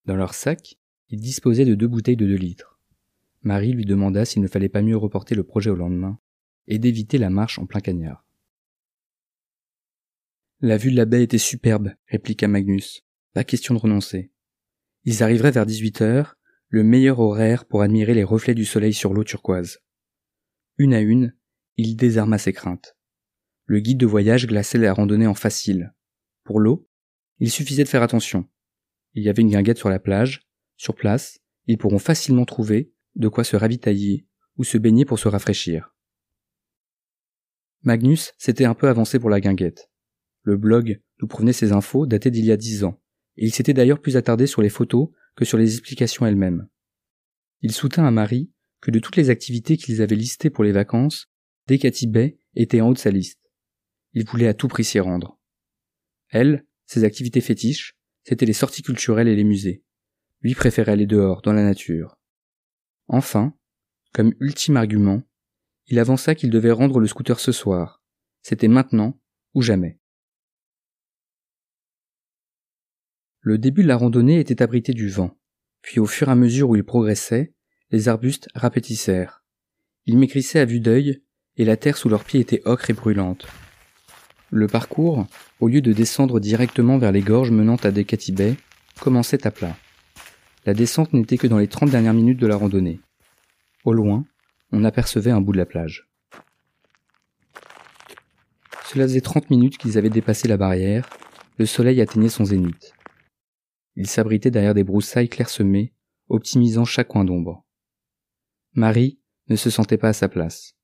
Dans 0.07 0.17
leur 0.17 0.35
sac, 0.35 0.77
ils 1.11 1.21
disposaient 1.21 1.65
de 1.65 1.77
deux 1.77 1.87
bouteilles 1.87 2.17
de 2.17 2.27
deux 2.27 2.35
litres. 2.35 2.81
Marie 3.43 3.73
lui 3.73 3.85
demanda 3.85 4.25
s'il 4.25 4.43
ne 4.43 4.49
fallait 4.49 4.69
pas 4.69 4.83
mieux 4.83 4.97
reporter 4.97 5.37
le 5.37 5.45
projet 5.45 5.71
au 5.71 5.77
lendemain 5.77 6.19
et 6.67 6.81
d'éviter 6.81 7.19
la 7.19 7.31
marche 7.31 7.61
en 7.61 7.67
plein 7.67 7.81
cagnard. 7.81 8.25
La 10.61 10.77
vue 10.77 10.91
de 10.91 10.97
la 10.97 11.05
baie 11.05 11.23
était 11.23 11.39
superbe, 11.39 11.93
répliqua 12.09 12.49
Magnus. 12.49 13.05
Pas 13.35 13.45
question 13.45 13.75
de 13.75 13.81
renoncer. 13.81 14.33
Ils 15.05 15.23
arriveraient 15.23 15.51
vers 15.53 15.67
18 15.67 16.03
heures, 16.03 16.37
le 16.69 16.83
meilleur 16.83 17.21
horaire 17.21 17.67
pour 17.67 17.83
admirer 17.83 18.15
les 18.15 18.25
reflets 18.25 18.55
du 18.55 18.65
soleil 18.65 18.95
sur 18.95 19.13
l'eau 19.13 19.25
turquoise. 19.25 19.79
Une 20.79 20.95
à 20.95 21.01
une, 21.01 21.35
il 21.77 21.97
désarma 21.97 22.39
ses 22.39 22.53
craintes. 22.53 22.97
Le 23.73 23.81
guide 23.81 23.97
de 23.97 24.05
voyage 24.05 24.47
glaçait 24.47 24.77
la 24.77 24.93
randonnée 24.93 25.27
en 25.27 25.33
facile. 25.33 25.95
Pour 26.45 26.61
l'eau, 26.61 26.87
il 27.39 27.51
suffisait 27.51 27.85
de 27.85 27.89
faire 27.89 28.03
attention. 28.03 28.47
Il 29.15 29.23
y 29.23 29.31
avait 29.31 29.41
une 29.41 29.49
guinguette 29.49 29.79
sur 29.79 29.89
la 29.89 29.99
plage. 29.99 30.43
Sur 30.77 30.95
place, 30.95 31.41
ils 31.67 31.79
pourront 31.79 31.99
facilement 31.99 32.45
trouver 32.45 32.93
de 33.15 33.29
quoi 33.29 33.45
se 33.45 33.57
ravitailler 33.57 34.27
ou 34.59 34.65
se 34.65 34.77
baigner 34.77 35.07
pour 35.07 35.19
se 35.19 35.27
rafraîchir. 35.27 35.97
Magnus 37.83 38.35
s'était 38.37 38.67
un 38.67 38.75
peu 38.75 38.91
avancé 38.91 39.19
pour 39.19 39.31
la 39.31 39.41
guinguette. 39.41 39.91
Le 40.43 40.59
blog 40.59 41.01
d'où 41.19 41.27
provenaient 41.27 41.55
ces 41.55 41.73
infos 41.73 42.05
datait 42.05 42.31
d'il 42.31 42.45
y 42.45 42.53
a 42.53 42.59
dix 42.59 42.85
ans, 42.85 43.01
et 43.39 43.47
il 43.47 43.55
s'était 43.55 43.73
d'ailleurs 43.73 44.03
plus 44.03 44.19
attardé 44.19 44.47
sur 44.47 44.61
les 44.61 44.69
photos 44.69 45.09
que 45.35 45.47
sur 45.47 45.57
les 45.57 45.73
explications 45.73 46.27
elles-mêmes. 46.27 46.69
Il 47.63 47.73
soutint 47.73 48.05
à 48.05 48.11
Marie 48.11 48.53
que 48.83 48.91
de 48.91 48.99
toutes 48.99 49.17
les 49.17 49.31
activités 49.31 49.79
qu'ils 49.79 50.03
avaient 50.03 50.15
listées 50.15 50.51
pour 50.51 50.63
les 50.63 50.73
vacances, 50.73 51.33
Decati 51.69 52.07
Bay 52.07 52.37
était 52.55 52.83
en 52.83 52.91
haut 52.91 52.93
de 52.93 52.99
sa 52.99 53.11
liste. 53.11 53.42
Il 54.15 54.27
voulait 54.27 54.49
à 54.49 54.55
tout 54.55 54.69
prix 54.69 54.85
s'y 54.85 55.01
rendre. 55.01 55.39
Elle, 56.29 56.67
ses 56.87 57.05
activités 57.05 57.41
fétiches, 57.41 57.97
c'étaient 58.25 58.47
les 58.47 58.53
sorties 58.53 58.83
culturelles 58.83 59.29
et 59.29 59.37
les 59.37 59.45
musées. 59.45 59.85
Lui 60.41 60.55
préférait 60.55 60.93
aller 60.93 61.07
dehors, 61.07 61.43
dans 61.43 61.53
la 61.53 61.63
nature. 61.63 62.19
Enfin, 63.09 63.55
comme 64.13 64.35
ultime 64.41 64.77
argument, 64.77 65.23
il 65.87 65.99
avança 65.99 66.35
qu'il 66.35 66.51
devait 66.51 66.71
rendre 66.71 67.01
le 67.01 67.07
scooter 67.07 67.41
ce 67.41 67.53
soir. 67.53 68.03
C'était 68.43 68.69
maintenant 68.69 69.21
ou 69.55 69.63
jamais. 69.63 69.99
Le 73.41 73.59
début 73.59 73.83
de 73.83 73.89
la 73.89 73.97
randonnée 73.97 74.39
était 74.39 74.63
abrité 74.63 74.93
du 74.93 75.09
vent, 75.09 75.37
puis 75.81 75.99
au 75.99 76.07
fur 76.07 76.29
et 76.29 76.33
à 76.33 76.37
mesure 76.37 76.71
où 76.71 76.77
il 76.77 76.85
progressait, 76.85 77.55
les 77.91 78.09
arbustes 78.09 78.49
rapétissèrent. 78.55 79.45
Ils 80.07 80.19
maigrissaient 80.19 80.61
à 80.61 80.65
vue 80.65 80.81
d'œil, 80.81 81.23
et 81.57 81.65
la 81.65 81.77
terre 81.77 81.97
sous 81.97 82.09
leurs 82.09 82.25
pieds 82.25 82.41
était 82.41 82.63
ocre 82.65 82.91
et 82.91 82.95
brûlante. 82.95 83.47
Le 84.55 84.67
parcours, 84.67 85.27
au 85.61 85.69
lieu 85.69 85.81
de 85.81 85.95
descendre 85.95 86.39
directement 86.39 86.99
vers 86.99 87.11
les 87.11 87.23
gorges 87.23 87.51
menant 87.51 87.77
à 87.77 87.91
Decatibay, 87.91 88.57
commençait 89.01 89.47
à 89.47 89.51
plat. 89.51 89.75
La 90.67 90.75
descente 90.75 91.15
n'était 91.15 91.39
que 91.39 91.47
dans 91.47 91.57
les 91.57 91.69
trente 91.69 91.89
dernières 91.89 92.13
minutes 92.13 92.39
de 92.39 92.47
la 92.47 92.57
randonnée. 92.57 93.01
Au 93.87 93.95
loin, 93.95 94.27
on 94.71 94.85
apercevait 94.85 95.31
un 95.31 95.41
bout 95.41 95.53
de 95.53 95.57
la 95.57 95.65
plage. 95.65 96.07
Cela 98.85 99.05
faisait 99.05 99.23
trente 99.23 99.49
minutes 99.49 99.79
qu'ils 99.79 99.97
avaient 99.97 100.11
dépassé 100.11 100.49
la 100.49 100.59
barrière, 100.59 101.09
le 101.57 101.65
soleil 101.65 102.03
atteignait 102.03 102.29
son 102.29 102.45
zénith. 102.45 102.93
Il 103.97 104.07
s'abritait 104.07 104.51
derrière 104.51 104.75
des 104.75 104.85
broussailles 104.85 105.31
clairsemées, 105.31 105.95
optimisant 106.29 106.85
chaque 106.85 107.09
coin 107.09 107.25
d'ombre. 107.25 107.65
Marie 108.75 109.19
ne 109.49 109.57
se 109.57 109.71
sentait 109.71 109.97
pas 109.97 110.11
à 110.11 110.13
sa 110.13 110.29
place. 110.29 110.75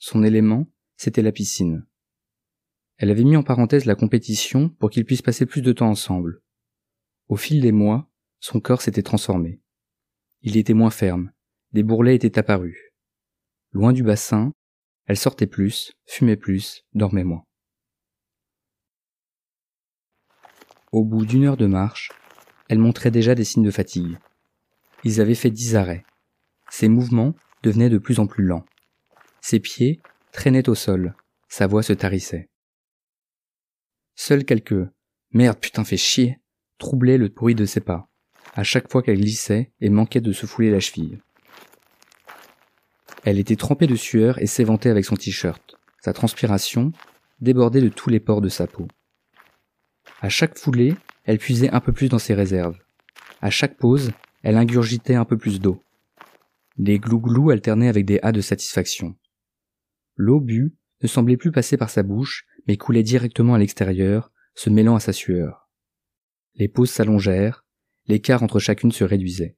Son 0.00 0.24
élément, 0.24 0.66
c'était 0.96 1.22
la 1.22 1.30
piscine. 1.30 1.86
Elle 3.00 3.10
avait 3.10 3.24
mis 3.24 3.36
en 3.36 3.42
parenthèse 3.42 3.86
la 3.86 3.94
compétition 3.94 4.68
pour 4.68 4.90
qu'ils 4.90 5.06
puissent 5.06 5.22
passer 5.22 5.46
plus 5.46 5.62
de 5.62 5.72
temps 5.72 5.88
ensemble. 5.88 6.42
Au 7.28 7.36
fil 7.36 7.62
des 7.62 7.72
mois, 7.72 8.10
son 8.40 8.60
corps 8.60 8.82
s'était 8.82 9.02
transformé. 9.02 9.58
Il 10.42 10.58
était 10.58 10.74
moins 10.74 10.90
ferme, 10.90 11.32
des 11.72 11.82
bourrelets 11.82 12.14
étaient 12.14 12.38
apparus. 12.38 12.76
Loin 13.72 13.94
du 13.94 14.02
bassin, 14.02 14.52
elle 15.06 15.16
sortait 15.16 15.46
plus, 15.46 15.94
fumait 16.04 16.36
plus, 16.36 16.84
dormait 16.92 17.24
moins. 17.24 17.46
Au 20.92 21.02
bout 21.02 21.24
d'une 21.24 21.44
heure 21.44 21.56
de 21.56 21.66
marche, 21.66 22.12
elle 22.68 22.80
montrait 22.80 23.10
déjà 23.10 23.34
des 23.34 23.44
signes 23.44 23.64
de 23.64 23.70
fatigue. 23.70 24.18
Ils 25.04 25.22
avaient 25.22 25.34
fait 25.34 25.50
dix 25.50 25.74
arrêts. 25.74 26.04
Ses 26.68 26.88
mouvements 26.88 27.34
devenaient 27.62 27.88
de 27.88 27.96
plus 27.96 28.18
en 28.20 28.26
plus 28.26 28.44
lents. 28.44 28.66
Ses 29.40 29.58
pieds 29.58 30.02
traînaient 30.32 30.68
au 30.68 30.74
sol, 30.74 31.14
sa 31.48 31.66
voix 31.66 31.82
se 31.82 31.94
tarissait. 31.94 32.49
Seuls 34.22 34.44
quelques 34.44 34.86
merde 35.32 35.58
putain 35.58 35.82
fait 35.82 35.96
chier 35.96 36.40
troublaient 36.76 37.16
le 37.16 37.28
bruit 37.28 37.54
de 37.54 37.64
ses 37.64 37.80
pas, 37.80 38.10
à 38.52 38.62
chaque 38.64 38.92
fois 38.92 39.02
qu'elle 39.02 39.18
glissait 39.18 39.72
et 39.80 39.88
manquait 39.88 40.20
de 40.20 40.32
se 40.32 40.44
fouler 40.44 40.70
la 40.70 40.78
cheville. 40.78 41.22
Elle 43.24 43.38
était 43.38 43.56
trempée 43.56 43.86
de 43.86 43.96
sueur 43.96 44.38
et 44.38 44.46
s'éventait 44.46 44.90
avec 44.90 45.06
son 45.06 45.16
t-shirt. 45.16 45.76
Sa 46.02 46.12
transpiration 46.12 46.92
débordait 47.40 47.80
de 47.80 47.88
tous 47.88 48.10
les 48.10 48.20
pores 48.20 48.42
de 48.42 48.50
sa 48.50 48.66
peau. 48.66 48.88
À 50.20 50.28
chaque 50.28 50.58
foulée, 50.58 50.94
elle 51.24 51.38
puisait 51.38 51.70
un 51.70 51.80
peu 51.80 51.94
plus 51.94 52.10
dans 52.10 52.18
ses 52.18 52.34
réserves. 52.34 52.78
À 53.40 53.48
chaque 53.48 53.78
pause, 53.78 54.12
elle 54.42 54.58
ingurgitait 54.58 55.14
un 55.14 55.24
peu 55.24 55.38
plus 55.38 55.60
d'eau. 55.60 55.82
Des 56.76 56.98
glouglous 56.98 57.48
alternaient 57.48 57.88
avec 57.88 58.04
des 58.04 58.20
has 58.22 58.32
de 58.32 58.42
satisfaction. 58.42 59.16
L'eau 60.14 60.40
bue 60.40 60.74
ne 61.02 61.08
semblait 61.08 61.38
plus 61.38 61.52
passer 61.52 61.78
par 61.78 61.88
sa 61.88 62.02
bouche, 62.02 62.44
mais 62.66 62.76
coulait 62.76 63.02
directement 63.02 63.54
à 63.54 63.58
l'extérieur, 63.58 64.32
se 64.54 64.70
mêlant 64.70 64.96
à 64.96 65.00
sa 65.00 65.12
sueur. 65.12 65.68
Les 66.54 66.68
pauses 66.68 66.90
s'allongèrent, 66.90 67.64
l'écart 68.06 68.42
entre 68.42 68.58
chacune 68.58 68.92
se 68.92 69.04
réduisait. 69.04 69.56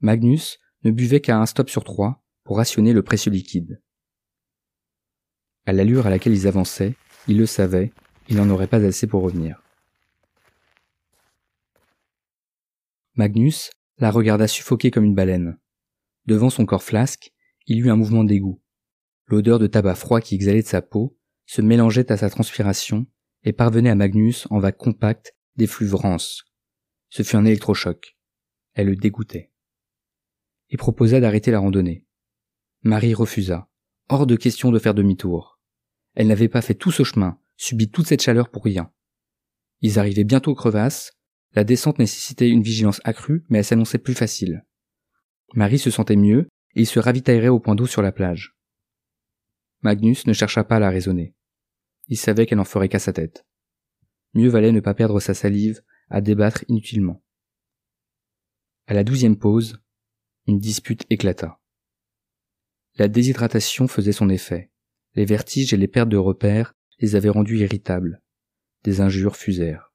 Magnus 0.00 0.58
ne 0.84 0.90
buvait 0.90 1.20
qu'à 1.20 1.38
un 1.38 1.46
stop 1.46 1.70
sur 1.70 1.84
trois 1.84 2.24
pour 2.44 2.56
rationner 2.56 2.92
le 2.92 3.02
précieux 3.02 3.30
liquide. 3.30 3.82
À 5.66 5.72
l'allure 5.72 6.06
à 6.06 6.10
laquelle 6.10 6.32
ils 6.32 6.46
avançaient, 6.46 6.94
il 7.28 7.38
le 7.38 7.46
savait, 7.46 7.92
il 8.28 8.36
n'en 8.36 8.48
aurait 8.50 8.66
pas 8.66 8.84
assez 8.84 9.06
pour 9.06 9.22
revenir. 9.22 9.62
Magnus 13.14 13.70
la 13.98 14.10
regarda 14.10 14.48
suffoquer 14.48 14.90
comme 14.90 15.04
une 15.04 15.14
baleine. 15.14 15.58
Devant 16.26 16.48
son 16.48 16.64
corps 16.64 16.82
flasque, 16.82 17.32
il 17.66 17.80
eut 17.80 17.90
un 17.90 17.96
mouvement 17.96 18.24
d'égout. 18.24 18.62
L'odeur 19.26 19.58
de 19.58 19.66
tabac 19.66 19.94
froid 19.94 20.20
qui 20.20 20.34
exhalait 20.34 20.62
de 20.62 20.66
sa 20.66 20.80
peau 20.80 21.18
se 21.50 21.62
mélangeait 21.62 22.12
à 22.12 22.16
sa 22.16 22.30
transpiration 22.30 23.06
et 23.42 23.52
parvenait 23.52 23.90
à 23.90 23.96
Magnus 23.96 24.46
en 24.50 24.60
vagues 24.60 24.76
compactes 24.76 25.34
d'effluves 25.56 25.96
rances. 25.96 26.44
Ce 27.08 27.24
fut 27.24 27.34
un 27.34 27.44
électrochoc. 27.44 28.16
Elle 28.74 28.86
le 28.86 28.94
dégoûtait. 28.94 29.50
Il 30.68 30.78
proposa 30.78 31.18
d'arrêter 31.18 31.50
la 31.50 31.58
randonnée. 31.58 32.06
Marie 32.82 33.14
refusa. 33.14 33.68
Hors 34.08 34.28
de 34.28 34.36
question 34.36 34.70
de 34.70 34.78
faire 34.78 34.94
demi-tour. 34.94 35.58
Elle 36.14 36.28
n'avait 36.28 36.48
pas 36.48 36.62
fait 36.62 36.76
tout 36.76 36.92
ce 36.92 37.02
chemin, 37.02 37.40
subi 37.56 37.90
toute 37.90 38.06
cette 38.06 38.22
chaleur 38.22 38.48
pour 38.48 38.62
rien. 38.62 38.92
Ils 39.80 39.98
arrivaient 39.98 40.22
bientôt 40.22 40.52
aux 40.52 40.54
crevasses, 40.56 41.14
la 41.54 41.64
descente 41.64 41.98
nécessitait 41.98 42.48
une 42.48 42.62
vigilance 42.62 43.00
accrue, 43.02 43.44
mais 43.48 43.58
elle 43.58 43.64
s'annonçait 43.64 43.98
plus 43.98 44.14
facile. 44.14 44.64
Marie 45.54 45.80
se 45.80 45.90
sentait 45.90 46.14
mieux, 46.14 46.46
et 46.76 46.82
il 46.82 46.86
se 46.86 47.00
ravitaillerait 47.00 47.48
au 47.48 47.58
point 47.58 47.74
d'eau 47.74 47.88
sur 47.88 48.02
la 48.02 48.12
plage. 48.12 48.56
Magnus 49.82 50.28
ne 50.28 50.32
chercha 50.32 50.62
pas 50.62 50.76
à 50.76 50.80
la 50.80 50.90
raisonner. 50.90 51.34
Il 52.10 52.18
savait 52.18 52.44
qu'elle 52.44 52.58
n'en 52.58 52.64
ferait 52.64 52.88
qu'à 52.88 52.98
sa 52.98 53.12
tête. 53.12 53.46
Mieux 54.34 54.48
valait 54.48 54.72
ne 54.72 54.80
pas 54.80 54.94
perdre 54.94 55.20
sa 55.20 55.32
salive 55.32 55.82
à 56.10 56.20
débattre 56.20 56.64
inutilement. 56.68 57.24
À 58.86 58.94
la 58.94 59.04
douzième 59.04 59.38
pause, 59.38 59.80
une 60.46 60.58
dispute 60.58 61.06
éclata. 61.08 61.60
La 62.96 63.06
déshydratation 63.06 63.86
faisait 63.86 64.12
son 64.12 64.28
effet. 64.28 64.72
Les 65.14 65.24
vertiges 65.24 65.72
et 65.72 65.76
les 65.76 65.88
pertes 65.88 66.08
de 66.08 66.16
repères 66.16 66.74
les 66.98 67.14
avaient 67.14 67.28
rendus 67.30 67.60
irritables. 67.60 68.20
Des 68.82 69.00
injures 69.00 69.36
fusèrent. 69.36 69.92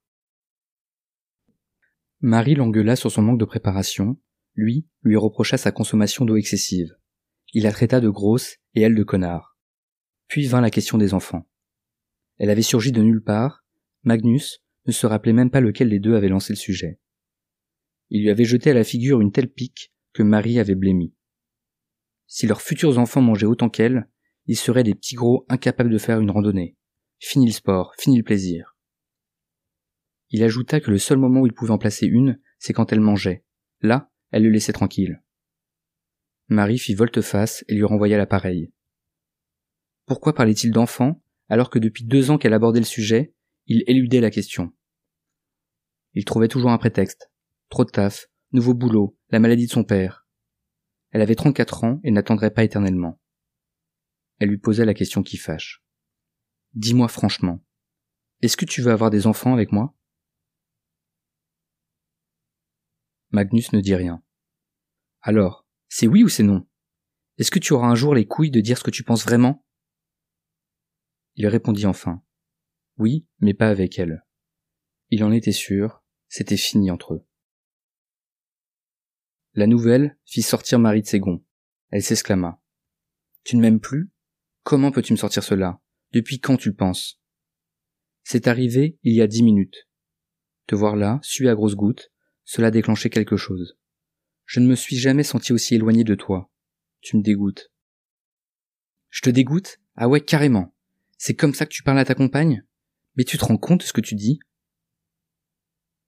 Marie 2.21 2.55
l'engueula 2.55 2.95
sur 2.95 3.11
son 3.11 3.21
manque 3.21 3.39
de 3.39 3.45
préparation, 3.45 4.17
lui 4.55 4.87
lui 5.03 5.17
reprocha 5.17 5.57
sa 5.57 5.71
consommation 5.71 6.23
d'eau 6.23 6.37
excessive. 6.37 6.95
Il 7.53 7.63
la 7.63 7.71
traita 7.71 7.99
de 7.99 8.09
grosse 8.09 8.55
et 8.73 8.81
elle 8.81 8.95
de 8.95 9.03
connard. 9.03 9.57
Puis 10.27 10.47
vint 10.47 10.61
la 10.61 10.71
question 10.71 10.97
des 10.97 11.13
enfants. 11.13 11.47
Elle 12.37 12.49
avait 12.49 12.61
surgi 12.61 12.91
de 12.91 13.01
nulle 13.01 13.23
part, 13.23 13.65
Magnus 14.03 14.63
ne 14.85 14.91
se 14.91 15.07
rappelait 15.07 15.33
même 15.33 15.49
pas 15.49 15.61
lequel 15.61 15.89
des 15.89 15.99
deux 15.99 16.15
avait 16.15 16.29
lancé 16.29 16.53
le 16.53 16.57
sujet. 16.57 16.99
Il 18.09 18.21
lui 18.21 18.29
avait 18.29 18.45
jeté 18.45 18.69
à 18.69 18.73
la 18.73 18.83
figure 18.83 19.21
une 19.21 19.31
telle 19.31 19.49
pique 19.49 19.91
que 20.13 20.23
Marie 20.23 20.59
avait 20.59 20.75
blémi. 20.75 21.13
Si 22.27 22.47
leurs 22.47 22.61
futurs 22.61 22.97
enfants 22.97 23.21
mangeaient 23.21 23.45
autant 23.45 23.69
qu'elle, 23.69 24.07
ils 24.45 24.57
seraient 24.57 24.83
des 24.83 24.95
petits 24.95 25.15
gros 25.15 25.45
incapables 25.49 25.89
de 25.89 25.97
faire 25.97 26.19
une 26.19 26.31
randonnée. 26.31 26.77
Fini 27.19 27.47
le 27.47 27.51
sport, 27.51 27.93
fini 27.97 28.17
le 28.17 28.23
plaisir. 28.23 28.75
Il 30.29 30.43
ajouta 30.43 30.79
que 30.79 30.91
le 30.91 30.97
seul 30.97 31.17
moment 31.17 31.41
où 31.41 31.45
il 31.47 31.53
pouvait 31.53 31.71
en 31.71 31.77
placer 31.77 32.05
une, 32.05 32.39
c'est 32.59 32.73
quand 32.73 32.91
elle 32.91 32.99
mangeait. 32.99 33.43
Là, 33.81 34.11
elle 34.31 34.43
le 34.43 34.49
laissait 34.49 34.73
tranquille. 34.73 35.21
Marie 36.47 36.77
fit 36.77 36.93
volte-face 36.93 37.63
et 37.67 37.73
lui 37.73 37.83
renvoya 37.83 38.17
l'appareil. 38.17 38.71
Pourquoi 40.05 40.35
parlait-il 40.35 40.71
d'enfants? 40.71 41.21
Alors 41.49 41.69
que 41.69 41.79
depuis 41.79 42.05
deux 42.05 42.31
ans 42.31 42.37
qu'elle 42.37 42.53
abordait 42.53 42.79
le 42.79 42.85
sujet, 42.85 43.33
il 43.67 43.83
éludait 43.87 44.21
la 44.21 44.31
question 44.31 44.73
Il 46.13 46.25
trouvait 46.25 46.47
toujours 46.47 46.71
un 46.71 46.77
prétexte. 46.77 47.31
Trop 47.69 47.85
de 47.85 47.91
taf, 47.91 48.27
nouveau 48.51 48.73
boulot, 48.73 49.17
la 49.29 49.39
maladie 49.39 49.67
de 49.67 49.71
son 49.71 49.83
père. 49.83 50.27
Elle 51.11 51.21
avait 51.21 51.35
trente-quatre 51.35 51.83
ans 51.83 51.99
et 52.03 52.11
n'attendrait 52.11 52.51
pas 52.51 52.63
éternellement. 52.63 53.19
Elle 54.39 54.49
lui 54.49 54.57
posait 54.57 54.85
la 54.85 54.93
question 54.93 55.23
qui 55.23 55.37
fâche. 55.37 55.83
Dis-moi 56.73 57.07
franchement, 57.07 57.63
Est-ce 58.41 58.57
que 58.57 58.65
tu 58.65 58.81
veux 58.81 58.91
avoir 58.91 59.09
des 59.09 59.27
enfants 59.27 59.53
avec 59.53 59.71
moi? 59.71 59.95
Magnus 63.31 63.71
ne 63.73 63.81
dit 63.81 63.95
rien. 63.95 64.21
Alors, 65.21 65.65
c'est 65.87 66.07
oui 66.07 66.23
ou 66.23 66.29
c'est 66.29 66.43
non? 66.43 66.67
Est-ce 67.37 67.51
que 67.51 67.59
tu 67.59 67.73
auras 67.73 67.87
un 67.87 67.95
jour 67.95 68.13
les 68.13 68.25
couilles 68.25 68.51
de 68.51 68.61
dire 68.61 68.77
ce 68.77 68.83
que 68.83 68.91
tu 68.91 69.03
penses 69.03 69.23
vraiment? 69.25 69.64
Il 71.35 71.47
répondit 71.47 71.85
enfin. 71.85 72.23
Oui, 72.97 73.25
mais 73.39 73.53
pas 73.53 73.69
avec 73.69 73.99
elle. 73.99 74.25
Il 75.09 75.23
en 75.23 75.31
était 75.31 75.51
sûr, 75.51 76.03
c'était 76.27 76.57
fini 76.57 76.91
entre 76.91 77.13
eux. 77.13 77.25
La 79.53 79.67
nouvelle 79.67 80.17
fit 80.25 80.41
sortir 80.41 80.79
Marie 80.79 81.01
de 81.01 81.07
ses. 81.07 81.21
Elle 81.89 82.03
s'exclama. 82.03 82.61
Tu 83.43 83.55
ne 83.55 83.61
m'aimes 83.61 83.79
plus? 83.79 84.11
Comment 84.63 84.91
peux-tu 84.91 85.13
me 85.13 85.17
sortir 85.17 85.43
cela? 85.43 85.79
Depuis 86.11 86.39
quand 86.39 86.57
tu 86.57 86.69
le 86.69 86.75
penses? 86.75 87.21
C'est 88.23 88.47
arrivé 88.47 88.97
il 89.03 89.13
y 89.13 89.21
a 89.21 89.27
dix 89.27 89.43
minutes. 89.43 89.87
Te 90.67 90.75
voir 90.75 90.95
là, 90.95 91.19
suer 91.21 91.47
à 91.47 91.55
grosses 91.55 91.75
gouttes, 91.75 92.11
cela 92.43 92.67
a 92.67 92.71
déclenché 92.71 93.09
quelque 93.09 93.37
chose. 93.37 93.77
Je 94.45 94.59
ne 94.59 94.67
me 94.67 94.75
suis 94.75 94.97
jamais 94.97 95.23
senti 95.23 95.53
aussi 95.53 95.75
éloigné 95.75 96.03
de 96.03 96.15
toi. 96.15 96.51
Tu 97.01 97.17
me 97.17 97.21
dégoûtes. 97.21 97.71
Je 99.09 99.21
te 99.21 99.29
dégoûte? 99.29 99.79
Ah 99.95 100.09
ouais, 100.09 100.21
carrément. 100.21 100.74
C'est 101.17 101.35
comme 101.35 101.53
ça 101.53 101.65
que 101.65 101.71
tu 101.71 101.83
parles 101.83 101.99
à 101.99 102.05
ta 102.05 102.15
compagne? 102.15 102.63
Mais 103.15 103.23
tu 103.23 103.37
te 103.37 103.45
rends 103.45 103.57
compte 103.57 103.81
de 103.81 103.85
ce 103.85 103.93
que 103.93 104.01
tu 104.01 104.15
dis? 104.15 104.39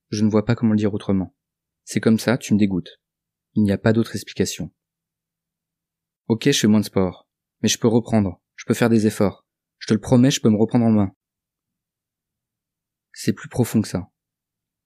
Je 0.09 0.23
ne 0.23 0.29
vois 0.29 0.45
pas 0.45 0.55
comment 0.55 0.71
le 0.71 0.77
dire 0.77 0.93
autrement. 0.93 1.35
C'est 1.83 1.99
comme 1.99 2.19
ça, 2.19 2.37
tu 2.37 2.53
me 2.53 2.59
dégoûtes. 2.59 3.01
Il 3.53 3.63
n'y 3.63 3.71
a 3.71 3.77
pas 3.77 3.93
d'autre 3.93 4.15
explication. 4.15 4.73
Ok, 6.27 6.43
je 6.45 6.59
fais 6.59 6.67
moins 6.67 6.81
de 6.81 6.85
sport. 6.85 7.29
Mais 7.61 7.69
je 7.69 7.79
peux 7.79 7.87
reprendre. 7.87 8.41
Je 8.55 8.65
peux 8.65 8.73
faire 8.73 8.89
des 8.89 9.07
efforts. 9.07 9.45
Je 9.79 9.87
te 9.87 9.93
le 9.93 10.01
promets, 10.01 10.31
je 10.31 10.41
peux 10.41 10.49
me 10.49 10.57
reprendre 10.57 10.85
en 10.85 10.91
main. 10.91 11.11
C'est 13.13 13.33
plus 13.33 13.49
profond 13.49 13.81
que 13.81 13.87
ça. 13.87 14.09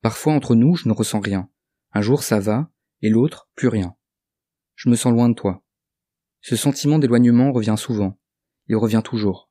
Parfois 0.02 0.34
entre 0.34 0.56
nous, 0.56 0.76
je 0.76 0.88
ne 0.88 0.94
ressens 0.94 1.20
rien. 1.20 1.50
Un 1.92 2.02
jour 2.02 2.24
ça 2.24 2.40
va, 2.40 2.72
et 3.02 3.10
l'autre, 3.10 3.50
plus 3.56 3.68
rien. 3.68 3.96
Je 4.76 4.90
me 4.90 4.96
sens 4.96 5.12
loin 5.12 5.30
de 5.30 5.36
toi. 5.36 5.64
Ce 6.42 6.56
sentiment 6.56 6.98
d'éloignement 6.98 7.52
revient 7.52 7.76
souvent. 7.78 8.20
Il 8.68 8.78
revient 8.78 9.02
toujours. 9.04 9.51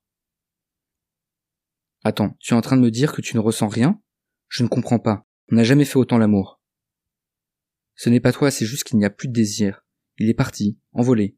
Attends, 2.03 2.37
tu 2.39 2.55
es 2.55 2.57
en 2.57 2.61
train 2.61 2.77
de 2.77 2.83
me 2.83 2.91
dire 2.91 3.13
que 3.13 3.21
tu 3.21 3.37
ne 3.37 3.41
ressens 3.41 3.69
rien? 3.69 4.01
Je 4.49 4.63
ne 4.63 4.69
comprends 4.69 4.99
pas. 4.99 5.27
On 5.51 5.57
n'a 5.57 5.65
jamais 5.65 5.85
fait 5.85 5.99
autant 5.99 6.19
l'amour. 6.19 6.61
Ce 7.95 8.09
n'est 8.09 8.21
pas 8.21 8.33
toi, 8.33 8.51
c'est 8.51 8.65
juste 8.65 8.85
qu'il 8.85 8.99
n'y 8.99 9.05
a 9.05 9.11
plus 9.11 9.29
de 9.29 9.33
désir. 9.33 9.85
Il 10.17 10.29
est 10.29 10.35
parti, 10.35 10.79
envolé. 10.93 11.37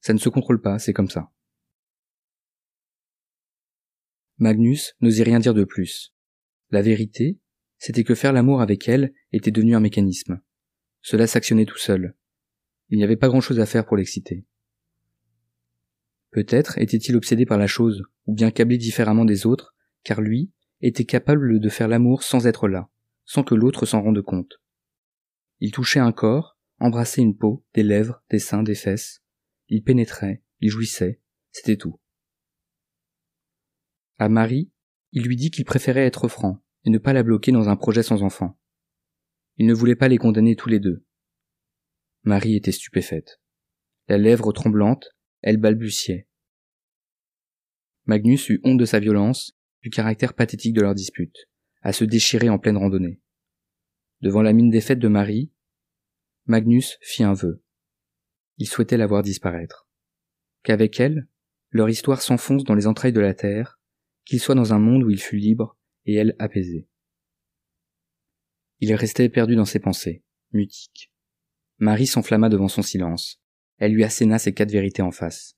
Ça 0.00 0.12
ne 0.12 0.18
se 0.18 0.28
contrôle 0.28 0.60
pas, 0.60 0.78
c'est 0.78 0.92
comme 0.92 1.10
ça. 1.10 1.30
Magnus 4.38 4.94
n'osait 5.00 5.22
rien 5.22 5.38
dire 5.38 5.54
de 5.54 5.64
plus. 5.64 6.12
La 6.70 6.82
vérité, 6.82 7.38
c'était 7.78 8.02
que 8.02 8.14
faire 8.14 8.32
l'amour 8.32 8.60
avec 8.60 8.88
elle 8.88 9.14
était 9.32 9.52
devenu 9.52 9.76
un 9.76 9.80
mécanisme. 9.80 10.40
Cela 11.02 11.26
s'actionnait 11.26 11.66
tout 11.66 11.78
seul. 11.78 12.16
Il 12.88 12.98
n'y 12.98 13.04
avait 13.04 13.16
pas 13.16 13.28
grand-chose 13.28 13.60
à 13.60 13.66
faire 13.66 13.86
pour 13.86 13.96
l'exciter. 13.96 14.44
Peut-être 16.34 16.78
était-il 16.78 17.14
obsédé 17.14 17.46
par 17.46 17.58
la 17.58 17.68
chose, 17.68 18.02
ou 18.26 18.34
bien 18.34 18.50
câblé 18.50 18.76
différemment 18.76 19.24
des 19.24 19.46
autres, 19.46 19.72
car 20.02 20.20
lui 20.20 20.50
était 20.80 21.04
capable 21.04 21.60
de 21.60 21.68
faire 21.68 21.86
l'amour 21.86 22.24
sans 22.24 22.48
être 22.48 22.66
là, 22.66 22.90
sans 23.24 23.44
que 23.44 23.54
l'autre 23.54 23.86
s'en 23.86 24.02
rende 24.02 24.20
compte. 24.20 24.60
Il 25.60 25.70
touchait 25.70 26.00
un 26.00 26.10
corps, 26.10 26.58
embrassait 26.80 27.22
une 27.22 27.36
peau, 27.36 27.64
des 27.72 27.84
lèvres, 27.84 28.20
des 28.30 28.40
seins, 28.40 28.64
des 28.64 28.74
fesses. 28.74 29.22
Il 29.68 29.84
pénétrait, 29.84 30.42
il 30.58 30.70
jouissait, 30.70 31.20
c'était 31.52 31.76
tout. 31.76 32.00
À 34.18 34.28
Marie, 34.28 34.72
il 35.12 35.22
lui 35.22 35.36
dit 35.36 35.52
qu'il 35.52 35.64
préférait 35.64 36.04
être 36.04 36.26
franc, 36.26 36.64
et 36.84 36.90
ne 36.90 36.98
pas 36.98 37.12
la 37.12 37.22
bloquer 37.22 37.52
dans 37.52 37.68
un 37.68 37.76
projet 37.76 38.02
sans 38.02 38.24
enfant. 38.24 38.58
Il 39.56 39.66
ne 39.66 39.74
voulait 39.74 39.94
pas 39.94 40.08
les 40.08 40.18
condamner 40.18 40.56
tous 40.56 40.68
les 40.68 40.80
deux. 40.80 41.06
Marie 42.24 42.56
était 42.56 42.72
stupéfaite. 42.72 43.40
La 44.08 44.18
lèvre 44.18 44.52
tremblante, 44.52 45.14
elle 45.44 45.58
balbutiait. 45.58 46.26
Magnus 48.06 48.48
eut 48.48 48.60
honte 48.64 48.78
de 48.78 48.86
sa 48.86 48.98
violence, 48.98 49.54
du 49.82 49.90
caractère 49.90 50.32
pathétique 50.32 50.72
de 50.72 50.80
leur 50.80 50.94
dispute, 50.94 51.36
à 51.82 51.92
se 51.92 52.04
déchirer 52.04 52.48
en 52.48 52.58
pleine 52.58 52.78
randonnée. 52.78 53.20
Devant 54.22 54.40
la 54.40 54.54
mine 54.54 54.70
défaite 54.70 54.98
de 54.98 55.08
Marie, 55.08 55.52
Magnus 56.46 56.96
fit 57.02 57.24
un 57.24 57.34
vœu. 57.34 57.62
Il 58.56 58.66
souhaitait 58.66 58.96
la 58.96 59.06
voir 59.06 59.22
disparaître. 59.22 59.86
Qu'avec 60.62 60.98
elle, 60.98 61.28
leur 61.68 61.90
histoire 61.90 62.22
s'enfonce 62.22 62.64
dans 62.64 62.74
les 62.74 62.86
entrailles 62.86 63.12
de 63.12 63.20
la 63.20 63.34
terre, 63.34 63.78
qu'il 64.24 64.40
soit 64.40 64.54
dans 64.54 64.72
un 64.72 64.78
monde 64.78 65.02
où 65.02 65.10
il 65.10 65.20
fut 65.20 65.36
libre 65.36 65.76
et 66.06 66.14
elle 66.14 66.36
apaisée. 66.38 66.88
Il 68.80 68.94
restait 68.94 69.28
perdu 69.28 69.56
dans 69.56 69.66
ses 69.66 69.80
pensées, 69.80 70.24
mutique. 70.52 71.12
Marie 71.76 72.06
s'enflamma 72.06 72.48
devant 72.48 72.68
son 72.68 72.82
silence. 72.82 73.43
Elle 73.78 73.92
lui 73.92 74.04
asséna 74.04 74.38
ses 74.38 74.54
quatre 74.54 74.70
vérités 74.70 75.02
en 75.02 75.10
face. 75.10 75.56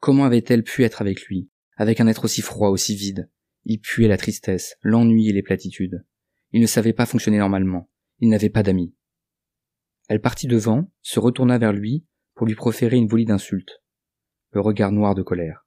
Comment 0.00 0.24
avait-elle 0.24 0.62
pu 0.62 0.84
être 0.84 1.00
avec 1.00 1.22
lui, 1.26 1.50
avec 1.76 2.00
un 2.00 2.06
être 2.06 2.24
aussi 2.24 2.42
froid, 2.42 2.68
aussi 2.68 2.94
vide? 2.94 3.30
Il 3.64 3.80
puait 3.80 4.08
la 4.08 4.16
tristesse, 4.16 4.76
l'ennui 4.82 5.28
et 5.28 5.32
les 5.32 5.42
platitudes. 5.42 6.04
Il 6.52 6.60
ne 6.60 6.66
savait 6.66 6.92
pas 6.92 7.06
fonctionner 7.06 7.38
normalement. 7.38 7.90
Il 8.20 8.28
n'avait 8.28 8.50
pas 8.50 8.62
d'amis. 8.62 8.94
Elle 10.08 10.20
partit 10.20 10.46
devant, 10.46 10.92
se 11.02 11.18
retourna 11.18 11.58
vers 11.58 11.72
lui 11.72 12.06
pour 12.34 12.46
lui 12.46 12.54
proférer 12.54 12.96
une 12.96 13.08
volée 13.08 13.24
d'insultes. 13.24 13.82
Le 14.50 14.60
regard 14.60 14.92
noir 14.92 15.14
de 15.14 15.22
colère. 15.22 15.66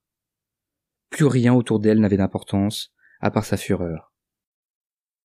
Plus 1.10 1.26
rien 1.26 1.54
autour 1.54 1.80
d'elle 1.80 2.00
n'avait 2.00 2.16
d'importance, 2.16 2.92
à 3.20 3.30
part 3.30 3.44
sa 3.44 3.56
fureur. 3.56 4.14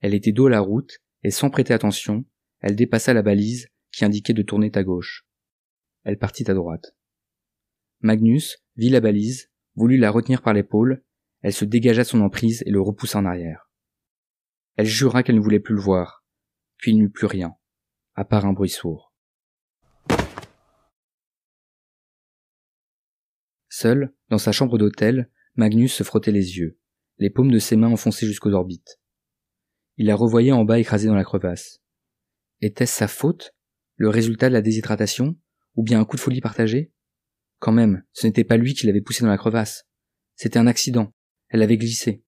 Elle 0.02 0.14
était 0.14 0.32
dos 0.32 0.48
à 0.48 0.50
la 0.50 0.60
route, 0.60 0.98
et 1.24 1.32
sans 1.32 1.50
prêter 1.50 1.74
attention, 1.74 2.26
elle 2.60 2.76
dépassa 2.76 3.14
la 3.14 3.22
balise 3.22 3.68
qui 3.92 4.04
indiquait 4.04 4.34
de 4.34 4.42
tourner 4.42 4.72
à 4.74 4.84
gauche. 4.84 5.26
Elle 6.04 6.18
partit 6.18 6.50
à 6.50 6.54
droite. 6.54 6.96
Magnus 8.02 8.58
vit 8.76 8.90
la 8.90 9.00
balise, 9.00 9.52
voulut 9.76 9.98
la 9.98 10.12
retenir 10.12 10.42
par 10.42 10.54
l'épaule, 10.54 11.04
elle 11.42 11.54
se 11.54 11.66
dégagea 11.66 12.04
son 12.04 12.22
emprise 12.22 12.64
et 12.66 12.72
le 12.72 12.82
repoussa 12.82 13.20
en 13.20 13.26
arrière. 13.26 13.70
Elle 14.76 14.86
jura 14.86 15.24
qu'elle 15.24 15.36
ne 15.36 15.42
voulait 15.42 15.60
plus 15.60 15.76
le 15.76 15.82
voir, 15.82 16.26
puis 16.78 16.92
il 16.92 16.98
n'eut 16.98 17.10
plus 17.12 17.28
rien, 17.28 17.56
à 18.16 18.26
part 18.26 18.46
un 18.46 18.54
bruit 18.54 18.70
sourd. 18.70 19.14
Seul, 23.70 24.14
dans 24.30 24.38
sa 24.38 24.52
chambre 24.52 24.78
d'hôtel, 24.78 25.30
Magnus 25.56 25.94
se 25.94 26.04
frottait 26.04 26.32
les 26.32 26.58
yeux 26.58 26.80
les 27.20 27.30
paumes 27.30 27.52
de 27.52 27.60
ses 27.60 27.76
mains 27.76 27.92
enfoncées 27.92 28.26
jusqu'aux 28.26 28.52
orbites. 28.52 29.00
Il 29.98 30.08
la 30.08 30.16
revoyait 30.16 30.52
en 30.52 30.66
bas 30.66 30.80
écrasée 30.80 31.08
dans 31.08 31.16
la 31.16 31.24
crevasse. 31.24 31.82
Était-ce 32.62 32.94
sa 32.94 33.08
faute, 33.08 33.56
le 33.96 34.10
résultat 34.10 34.50
de 34.50 34.54
la 34.54 34.62
déshydratation, 34.62 35.38
ou 35.76 35.84
bien 35.84 36.00
un 36.00 36.06
coup 36.06 36.16
de 36.16 36.22
folie 36.22 36.42
partagé? 36.42 36.92
Quand 37.60 37.72
même, 37.72 38.04
ce 38.12 38.28
n'était 38.28 38.44
pas 38.44 38.58
lui 38.58 38.74
qui 38.74 38.86
l'avait 38.86 39.02
poussée 39.02 39.24
dans 39.24 39.30
la 39.30 39.38
crevasse. 39.38 39.88
C'était 40.36 40.60
un 40.60 40.68
accident. 40.68 41.14
Elle 41.50 41.62
avait 41.62 41.78
glissé. 41.78 42.24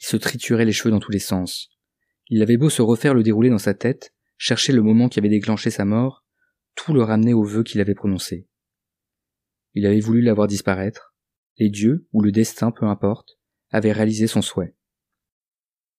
Il 0.00 0.06
se 0.06 0.16
triturait 0.16 0.64
les 0.64 0.72
cheveux 0.72 0.90
dans 0.90 1.00
tous 1.00 1.12
les 1.12 1.18
sens. 1.18 1.70
Il 2.28 2.42
avait 2.42 2.56
beau 2.56 2.70
se 2.70 2.82
refaire 2.82 3.14
le 3.14 3.22
déroulé 3.22 3.50
dans 3.50 3.58
sa 3.58 3.74
tête, 3.74 4.12
chercher 4.36 4.72
le 4.72 4.82
moment 4.82 5.08
qui 5.08 5.18
avait 5.18 5.28
déclenché 5.28 5.70
sa 5.70 5.84
mort, 5.84 6.24
tout 6.74 6.92
le 6.92 7.02
ramenait 7.02 7.32
au 7.32 7.42
vœu 7.42 7.62
qu'il 7.62 7.80
avait 7.80 7.94
prononcé. 7.94 8.46
Il 9.74 9.86
avait 9.86 10.00
voulu 10.00 10.22
la 10.22 10.34
voir 10.34 10.46
disparaître, 10.46 11.14
les 11.58 11.70
dieux, 11.70 12.06
ou 12.12 12.22
le 12.22 12.32
destin, 12.32 12.70
peu 12.70 12.86
importe, 12.86 13.38
avait 13.70 13.92
réalisé 13.92 14.26
son 14.26 14.42
souhait. 14.42 14.74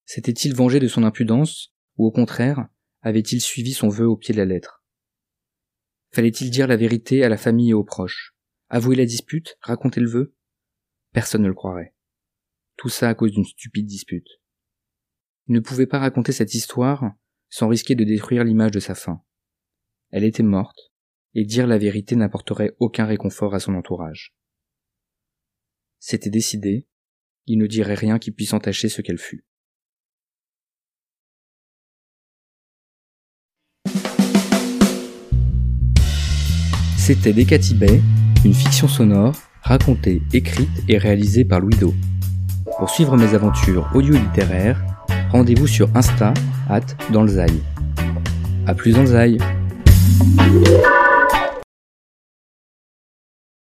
S'était-il 0.06 0.56
vengé 0.56 0.80
de 0.80 0.88
son 0.88 1.04
impudence, 1.04 1.74
ou 1.98 2.06
au 2.06 2.12
contraire, 2.12 2.68
avait-il 3.02 3.42
suivi 3.42 3.74
son 3.74 3.90
vœu 3.90 4.08
au 4.08 4.16
pied 4.16 4.34
de 4.34 4.40
la 4.40 4.46
lettre? 4.46 4.77
Fallait-il 6.12 6.50
dire 6.50 6.68
la 6.68 6.78
vérité 6.78 7.24
à 7.24 7.30
la 7.30 7.38
famille 7.38 7.72
et 7.72 7.74
aux 7.74 7.84
proches? 7.84 8.36
Avouer 8.70 8.96
la 8.96 9.06
dispute? 9.06 9.58
Raconter 9.62 10.00
le 10.00 10.10
vœu? 10.10 10.36
Personne 11.14 11.44
ne 11.44 11.48
le 11.48 11.54
croirait. 11.54 11.96
Tout 12.76 12.90
ça 12.90 13.10
à 13.10 13.16
cause 13.16 13.32
d'une 13.32 13.46
stupide 13.46 13.86
dispute. 13.86 14.28
Il 15.48 15.54
ne 15.56 15.60
pouvait 15.60 15.88
pas 15.88 16.00
raconter 16.00 16.32
cette 16.32 16.54
histoire 16.54 17.12
sans 17.50 17.68
risquer 17.68 17.96
de 17.96 18.04
détruire 18.04 18.44
l'image 18.44 18.72
de 18.72 18.80
sa 18.80 18.94
fin. 18.94 19.24
Elle 20.10 20.26
était 20.26 20.44
morte, 20.44 20.92
et 21.34 21.46
dire 21.46 21.68
la 21.68 21.78
vérité 21.78 22.16
n'apporterait 22.16 22.76
aucun 22.80 23.06
réconfort 23.06 23.56
à 23.56 23.60
son 23.60 23.74
entourage. 23.76 24.36
C'était 26.00 26.30
décidé, 26.30 26.88
il 27.46 27.58
ne 27.58 27.68
dirait 27.68 27.96
rien 27.96 28.20
qui 28.20 28.32
puisse 28.32 28.54
entacher 28.54 28.90
ce 28.90 29.02
qu'elle 29.02 29.18
fut. 29.18 29.46
C'était 37.08 37.32
Decati 37.32 37.74
Bay, 37.74 38.02
une 38.44 38.54
fiction 38.54 38.90
sonore, 38.90 39.34
racontée, 39.62 40.22
écrite 40.34 40.68
et 40.90 40.98
réalisée 40.98 41.46
par 41.46 41.62
Louis 41.62 41.78
Pour 42.78 42.90
suivre 42.90 43.16
mes 43.16 43.34
aventures 43.34 43.90
audio-littéraires, 43.94 44.84
rendez-vous 45.32 45.68
sur 45.68 45.88
Insta, 45.96 46.34
at 46.70 46.82
dans 47.14 47.24
A 48.68 48.74
plus 48.76 48.92
dans 48.92 49.04
le 49.04 49.38